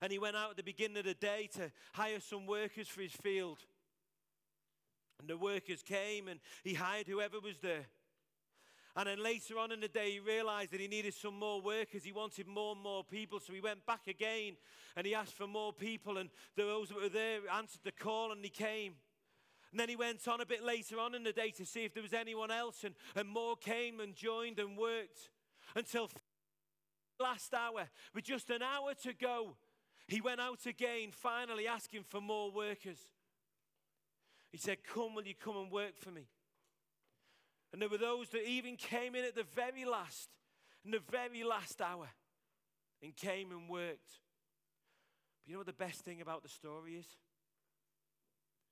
And 0.00 0.10
he 0.10 0.18
went 0.18 0.36
out 0.36 0.50
at 0.50 0.56
the 0.56 0.62
beginning 0.62 0.98
of 0.98 1.04
the 1.04 1.14
day 1.14 1.48
to 1.54 1.70
hire 1.92 2.20
some 2.20 2.46
workers 2.46 2.88
for 2.88 3.02
his 3.02 3.12
field. 3.12 3.58
And 5.20 5.28
the 5.28 5.36
workers 5.36 5.82
came 5.82 6.28
and 6.28 6.40
he 6.62 6.74
hired 6.74 7.06
whoever 7.06 7.40
was 7.40 7.58
there. 7.62 7.86
And 8.96 9.08
then 9.08 9.22
later 9.22 9.58
on 9.58 9.72
in 9.72 9.80
the 9.80 9.88
day, 9.88 10.12
he 10.12 10.20
realized 10.20 10.70
that 10.70 10.80
he 10.80 10.86
needed 10.86 11.14
some 11.14 11.38
more 11.38 11.60
workers. 11.60 12.04
He 12.04 12.12
wanted 12.12 12.46
more 12.46 12.74
and 12.74 12.82
more 12.82 13.02
people. 13.02 13.40
So 13.40 13.52
he 13.52 13.60
went 13.60 13.84
back 13.84 14.06
again 14.06 14.56
and 14.96 15.06
he 15.06 15.14
asked 15.14 15.34
for 15.34 15.46
more 15.46 15.72
people. 15.72 16.18
And 16.18 16.30
those 16.56 16.88
that 16.88 17.00
were 17.00 17.08
there 17.08 17.40
answered 17.52 17.80
the 17.82 17.92
call 17.92 18.32
and 18.32 18.44
he 18.44 18.50
came. 18.50 18.94
And 19.74 19.80
then 19.80 19.88
he 19.88 19.96
went 19.96 20.28
on 20.28 20.40
a 20.40 20.46
bit 20.46 20.62
later 20.62 21.00
on 21.00 21.16
in 21.16 21.24
the 21.24 21.32
day 21.32 21.50
to 21.50 21.66
see 21.66 21.84
if 21.84 21.94
there 21.94 22.02
was 22.04 22.12
anyone 22.12 22.52
else. 22.52 22.84
And, 22.84 22.94
and 23.16 23.28
more 23.28 23.56
came 23.56 23.98
and 23.98 24.14
joined 24.14 24.60
and 24.60 24.78
worked 24.78 25.30
until 25.74 26.08
last 27.18 27.52
hour, 27.52 27.88
with 28.14 28.22
just 28.22 28.50
an 28.50 28.62
hour 28.62 28.94
to 29.02 29.12
go, 29.12 29.56
he 30.06 30.20
went 30.20 30.40
out 30.40 30.64
again, 30.66 31.08
finally 31.10 31.66
asking 31.66 32.04
for 32.04 32.20
more 32.20 32.52
workers. 32.52 32.98
He 34.52 34.58
said, 34.58 34.78
Come, 34.84 35.16
will 35.16 35.26
you 35.26 35.34
come 35.34 35.56
and 35.56 35.72
work 35.72 35.98
for 35.98 36.12
me? 36.12 36.28
And 37.72 37.82
there 37.82 37.88
were 37.88 37.98
those 37.98 38.28
that 38.28 38.48
even 38.48 38.76
came 38.76 39.16
in 39.16 39.24
at 39.24 39.34
the 39.34 39.42
very 39.56 39.84
last, 39.84 40.28
in 40.84 40.92
the 40.92 41.02
very 41.10 41.42
last 41.42 41.82
hour, 41.82 42.06
and 43.02 43.16
came 43.16 43.50
and 43.50 43.68
worked. 43.68 44.20
But 45.42 45.48
you 45.48 45.54
know 45.54 45.58
what 45.58 45.66
the 45.66 45.72
best 45.72 46.02
thing 46.02 46.20
about 46.20 46.44
the 46.44 46.48
story 46.48 46.94
is? 46.94 47.06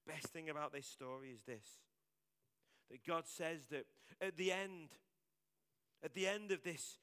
Best 0.07 0.29
thing 0.29 0.51
about 0.51 0.73
this 0.73 0.87
story 0.87 1.31
is 1.31 1.43
this 1.43 1.67
that 2.91 3.05
God 3.07 3.25
says 3.27 3.61
that 3.71 3.87
at 4.21 4.37
the 4.37 4.53
end, 4.53 4.89
at 6.05 6.13
the 6.13 6.27
end 6.27 6.51
of 6.51 6.63
this, 6.63 6.99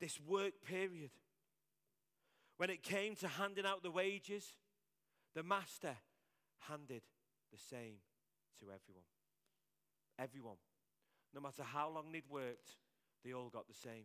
this 0.00 0.18
work 0.20 0.54
period, 0.66 1.10
when 2.56 2.68
it 2.68 2.82
came 2.82 3.14
to 3.16 3.28
handing 3.28 3.64
out 3.64 3.82
the 3.82 3.90
wages, 3.90 4.54
the 5.34 5.42
master 5.44 5.94
handed 6.68 7.02
the 7.52 7.58
same 7.58 7.94
to 8.58 8.66
everyone. 8.66 9.04
Everyone. 10.18 10.56
No 11.32 11.40
matter 11.40 11.62
how 11.62 11.88
long 11.90 12.10
they'd 12.12 12.28
worked, 12.28 12.76
they 13.24 13.32
all 13.32 13.50
got 13.50 13.68
the 13.68 13.74
same. 13.74 14.04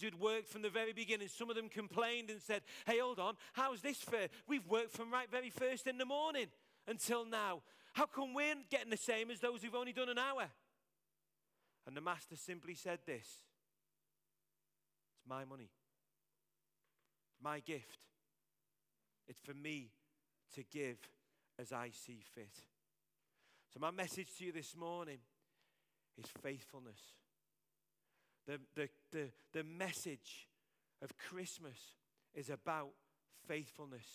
Who'd 0.00 0.18
worked 0.18 0.48
from 0.48 0.62
the 0.62 0.70
very 0.70 0.92
beginning. 0.92 1.28
Some 1.28 1.48
of 1.48 1.56
them 1.56 1.68
complained 1.68 2.30
and 2.30 2.40
said, 2.40 2.62
Hey, 2.86 2.98
hold 2.98 3.18
on, 3.18 3.34
how's 3.52 3.82
this 3.82 3.98
fair? 3.98 4.28
We've 4.46 4.66
worked 4.66 4.92
from 4.92 5.12
right 5.12 5.30
very 5.30 5.50
first 5.50 5.86
in 5.86 5.98
the 5.98 6.04
morning 6.04 6.46
until 6.88 7.24
now. 7.24 7.62
How 7.92 8.06
come 8.06 8.34
we're 8.34 8.54
getting 8.70 8.90
the 8.90 8.96
same 8.96 9.30
as 9.30 9.40
those 9.40 9.62
who've 9.62 9.74
only 9.74 9.92
done 9.92 10.08
an 10.08 10.18
hour? 10.18 10.48
And 11.86 11.96
the 11.96 12.00
master 12.00 12.36
simply 12.36 12.74
said 12.74 13.00
this 13.06 13.26
It's 15.16 15.28
my 15.28 15.44
money, 15.44 15.70
my 17.42 17.60
gift. 17.60 17.98
It's 19.28 19.40
for 19.40 19.54
me 19.54 19.90
to 20.54 20.64
give 20.64 20.98
as 21.58 21.72
I 21.72 21.90
see 21.90 22.22
fit. 22.34 22.54
So, 23.72 23.80
my 23.80 23.90
message 23.90 24.28
to 24.38 24.44
you 24.46 24.52
this 24.52 24.74
morning 24.74 25.18
is 26.16 26.26
faithfulness. 26.42 27.00
The, 28.46 28.58
the, 28.74 28.88
the, 29.12 29.28
the 29.52 29.64
message 29.64 30.48
of 31.02 31.10
Christmas 31.18 31.78
is 32.34 32.48
about 32.48 32.90
faithfulness. 33.46 34.06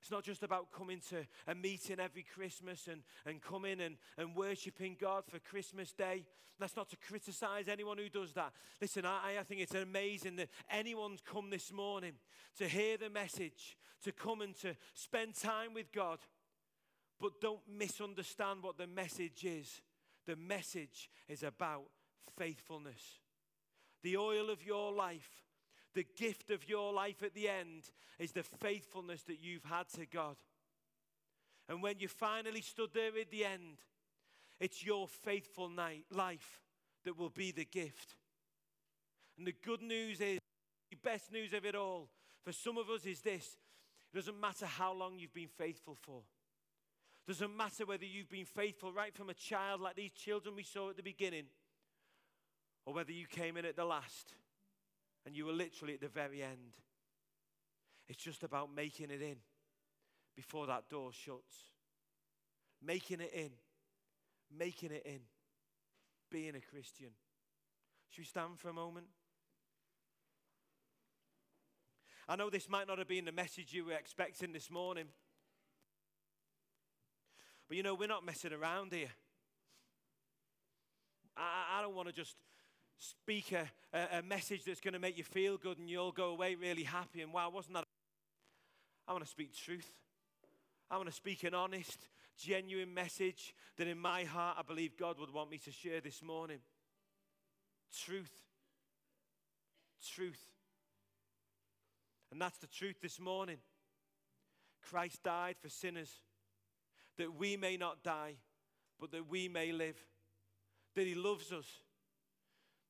It's 0.00 0.10
not 0.10 0.24
just 0.24 0.42
about 0.42 0.70
coming 0.72 1.00
to 1.10 1.26
a 1.46 1.54
meeting 1.54 1.98
every 2.00 2.22
Christmas 2.22 2.88
and, 2.88 3.02
and 3.26 3.40
coming 3.42 3.80
and, 3.80 3.96
and 4.16 4.34
worshiping 4.36 4.96
God 5.00 5.24
for 5.28 5.38
Christmas 5.38 5.92
Day. 5.92 6.24
That's 6.58 6.76
not 6.76 6.88
to 6.90 6.96
criticize 6.96 7.68
anyone 7.68 7.98
who 7.98 8.08
does 8.08 8.32
that. 8.32 8.52
Listen, 8.80 9.04
I, 9.04 9.36
I 9.38 9.42
think 9.42 9.60
it's 9.60 9.74
amazing 9.74 10.36
that 10.36 10.48
anyone's 10.70 11.20
come 11.20 11.50
this 11.50 11.72
morning 11.72 12.14
to 12.58 12.68
hear 12.68 12.96
the 12.96 13.10
message, 13.10 13.76
to 14.04 14.12
come 14.12 14.40
and 14.40 14.56
to 14.60 14.76
spend 14.94 15.34
time 15.34 15.74
with 15.74 15.92
God. 15.92 16.18
But 17.20 17.40
don't 17.40 17.60
misunderstand 17.68 18.62
what 18.62 18.78
the 18.78 18.86
message 18.86 19.44
is. 19.44 19.82
The 20.26 20.36
message 20.36 21.10
is 21.28 21.42
about 21.42 21.86
faithfulness. 22.36 23.20
The 24.02 24.16
oil 24.16 24.50
of 24.50 24.64
your 24.64 24.92
life, 24.92 25.44
the 25.94 26.06
gift 26.16 26.50
of 26.50 26.68
your 26.68 26.92
life 26.92 27.22
at 27.22 27.34
the 27.34 27.48
end, 27.48 27.90
is 28.18 28.32
the 28.32 28.42
faithfulness 28.42 29.22
that 29.24 29.40
you've 29.40 29.64
had 29.64 29.88
to 29.90 30.06
God. 30.06 30.36
And 31.68 31.82
when 31.82 31.98
you 31.98 32.08
finally 32.08 32.62
stood 32.62 32.90
there 32.94 33.16
at 33.20 33.30
the 33.30 33.44
end, 33.44 33.78
it's 34.60 34.84
your 34.84 35.06
faithful 35.06 35.68
night, 35.68 36.04
life 36.10 36.60
that 37.04 37.18
will 37.18 37.30
be 37.30 37.52
the 37.52 37.64
gift. 37.64 38.16
And 39.36 39.46
the 39.46 39.54
good 39.64 39.82
news 39.82 40.20
is, 40.20 40.38
the 40.90 40.96
best 40.96 41.30
news 41.30 41.52
of 41.52 41.64
it 41.64 41.74
all, 41.74 42.08
for 42.44 42.52
some 42.52 42.78
of 42.78 42.88
us 42.88 43.04
is 43.04 43.20
this 43.20 43.56
it 44.12 44.16
doesn't 44.16 44.40
matter 44.40 44.66
how 44.66 44.94
long 44.94 45.18
you've 45.18 45.34
been 45.34 45.48
faithful 45.48 45.96
for. 46.00 46.22
Doesn't 47.26 47.54
matter 47.54 47.84
whether 47.84 48.06
you've 48.06 48.30
been 48.30 48.46
faithful 48.46 48.90
right 48.90 49.14
from 49.14 49.28
a 49.28 49.34
child, 49.34 49.82
like 49.82 49.96
these 49.96 50.12
children 50.12 50.56
we 50.56 50.62
saw 50.62 50.88
at 50.88 50.96
the 50.96 51.02
beginning, 51.02 51.44
or 52.86 52.94
whether 52.94 53.12
you 53.12 53.26
came 53.26 53.58
in 53.58 53.66
at 53.66 53.76
the 53.76 53.84
last 53.84 54.34
and 55.28 55.36
you 55.36 55.44
were 55.44 55.52
literally 55.52 55.92
at 55.92 56.00
the 56.00 56.08
very 56.08 56.42
end. 56.42 56.72
It's 58.08 58.22
just 58.22 58.42
about 58.42 58.74
making 58.74 59.10
it 59.10 59.20
in 59.20 59.36
before 60.34 60.66
that 60.68 60.88
door 60.88 61.10
shuts. 61.12 61.54
Making 62.82 63.20
it 63.20 63.32
in. 63.34 63.50
Making 64.58 64.92
it 64.92 65.02
in. 65.04 65.20
Being 66.30 66.54
a 66.56 66.60
Christian. 66.60 67.10
Should 68.08 68.22
we 68.22 68.24
stand 68.24 68.58
for 68.58 68.70
a 68.70 68.72
moment? 68.72 69.04
I 72.26 72.36
know 72.36 72.48
this 72.48 72.66
might 72.66 72.88
not 72.88 72.96
have 72.96 73.08
been 73.08 73.26
the 73.26 73.32
message 73.32 73.74
you 73.74 73.84
were 73.84 73.92
expecting 73.92 74.54
this 74.54 74.70
morning. 74.70 75.08
But 77.68 77.76
you 77.76 77.82
know, 77.82 77.94
we're 77.94 78.08
not 78.08 78.24
messing 78.24 78.54
around 78.54 78.94
here. 78.94 79.12
I, 81.36 81.80
I 81.80 81.82
don't 81.82 81.94
want 81.94 82.08
to 82.08 82.14
just 82.14 82.36
speak 82.98 83.52
a, 83.52 83.68
a, 84.18 84.22
message 84.22 84.64
that's 84.64 84.80
going 84.80 84.94
to 84.94 84.98
make 84.98 85.16
you 85.16 85.24
feel 85.24 85.56
good 85.56 85.78
and 85.78 85.88
you'll 85.88 86.12
go 86.12 86.30
away 86.30 86.54
really 86.56 86.82
happy 86.82 87.22
and 87.22 87.32
wow, 87.32 87.50
wasn't 87.50 87.74
that? 87.74 87.84
I 89.06 89.12
want 89.12 89.24
to 89.24 89.30
speak 89.30 89.54
truth. 89.56 89.88
I 90.90 90.96
want 90.96 91.08
to 91.08 91.14
speak 91.14 91.44
an 91.44 91.54
honest, 91.54 91.98
genuine 92.36 92.92
message 92.92 93.54
that 93.76 93.86
in 93.86 93.98
my 93.98 94.24
heart 94.24 94.56
I 94.58 94.62
believe 94.62 94.96
God 94.96 95.18
would 95.18 95.32
want 95.32 95.50
me 95.50 95.58
to 95.58 95.70
share 95.70 96.00
this 96.00 96.22
morning. 96.22 96.58
Truth. 98.04 98.32
Truth. 100.14 100.42
And 102.30 102.40
that's 102.40 102.58
the 102.58 102.66
truth 102.66 102.96
this 103.00 103.20
morning. 103.20 103.58
Christ 104.90 105.22
died 105.22 105.56
for 105.60 105.68
sinners 105.68 106.12
that 107.16 107.34
we 107.34 107.56
may 107.56 107.76
not 107.76 108.02
die, 108.02 108.34
but 109.00 109.10
that 109.12 109.28
we 109.28 109.48
may 109.48 109.72
live. 109.72 109.96
That 110.94 111.06
He 111.06 111.14
loves 111.14 111.52
us. 111.52 111.66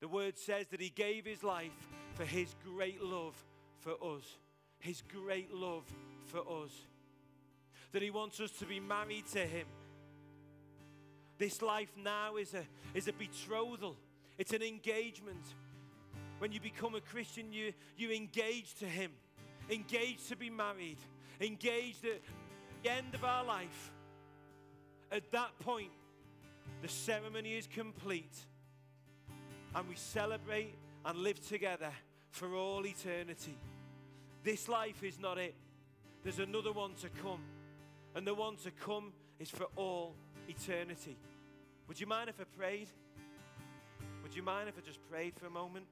The 0.00 0.08
word 0.08 0.38
says 0.38 0.68
that 0.68 0.80
He 0.80 0.90
gave 0.90 1.24
His 1.24 1.42
life 1.42 1.88
for 2.14 2.24
His 2.24 2.54
great 2.64 3.02
love 3.02 3.34
for 3.80 3.92
us. 3.92 4.24
His 4.78 5.02
great 5.02 5.52
love 5.52 5.84
for 6.26 6.40
us. 6.62 6.72
That 7.92 8.02
He 8.02 8.10
wants 8.10 8.40
us 8.40 8.50
to 8.52 8.66
be 8.66 8.80
married 8.80 9.26
to 9.32 9.40
Him. 9.40 9.66
This 11.38 11.62
life 11.62 11.92
now 11.96 12.36
is 12.36 12.54
a, 12.54 12.64
is 12.94 13.08
a 13.08 13.12
betrothal, 13.12 13.96
it's 14.38 14.52
an 14.52 14.62
engagement. 14.62 15.44
When 16.38 16.52
you 16.52 16.60
become 16.60 16.94
a 16.94 17.00
Christian, 17.00 17.52
you, 17.52 17.72
you 17.96 18.12
engage 18.12 18.74
to 18.76 18.86
Him, 18.86 19.10
engage 19.70 20.28
to 20.28 20.36
be 20.36 20.50
married, 20.50 20.98
engage 21.40 21.96
at 22.04 22.20
the 22.82 22.90
end 22.90 23.14
of 23.14 23.24
our 23.24 23.44
life 23.44 23.90
at 25.10 25.30
that 25.32 25.58
point, 25.60 25.90
the 26.82 26.88
ceremony 26.88 27.56
is 27.56 27.66
complete 27.66 28.36
and 29.78 29.88
we 29.88 29.94
celebrate 29.94 30.74
and 31.04 31.18
live 31.20 31.40
together 31.46 31.92
for 32.32 32.52
all 32.56 32.84
eternity. 32.84 33.56
This 34.42 34.68
life 34.68 35.04
is 35.04 35.20
not 35.20 35.38
it, 35.38 35.54
there's 36.24 36.40
another 36.40 36.72
one 36.72 36.94
to 36.94 37.08
come, 37.22 37.40
and 38.16 38.26
the 38.26 38.34
one 38.34 38.56
to 38.64 38.72
come 38.72 39.12
is 39.38 39.48
for 39.48 39.66
all 39.76 40.16
eternity. 40.48 41.16
Would 41.86 42.00
you 42.00 42.08
mind 42.08 42.28
if 42.28 42.40
I 42.40 42.44
prayed? 42.58 42.88
Would 44.24 44.34
you 44.34 44.42
mind 44.42 44.68
if 44.68 44.76
I 44.76 44.80
just 44.80 44.98
prayed 45.08 45.34
for 45.36 45.46
a 45.46 45.50
moment? 45.50 45.86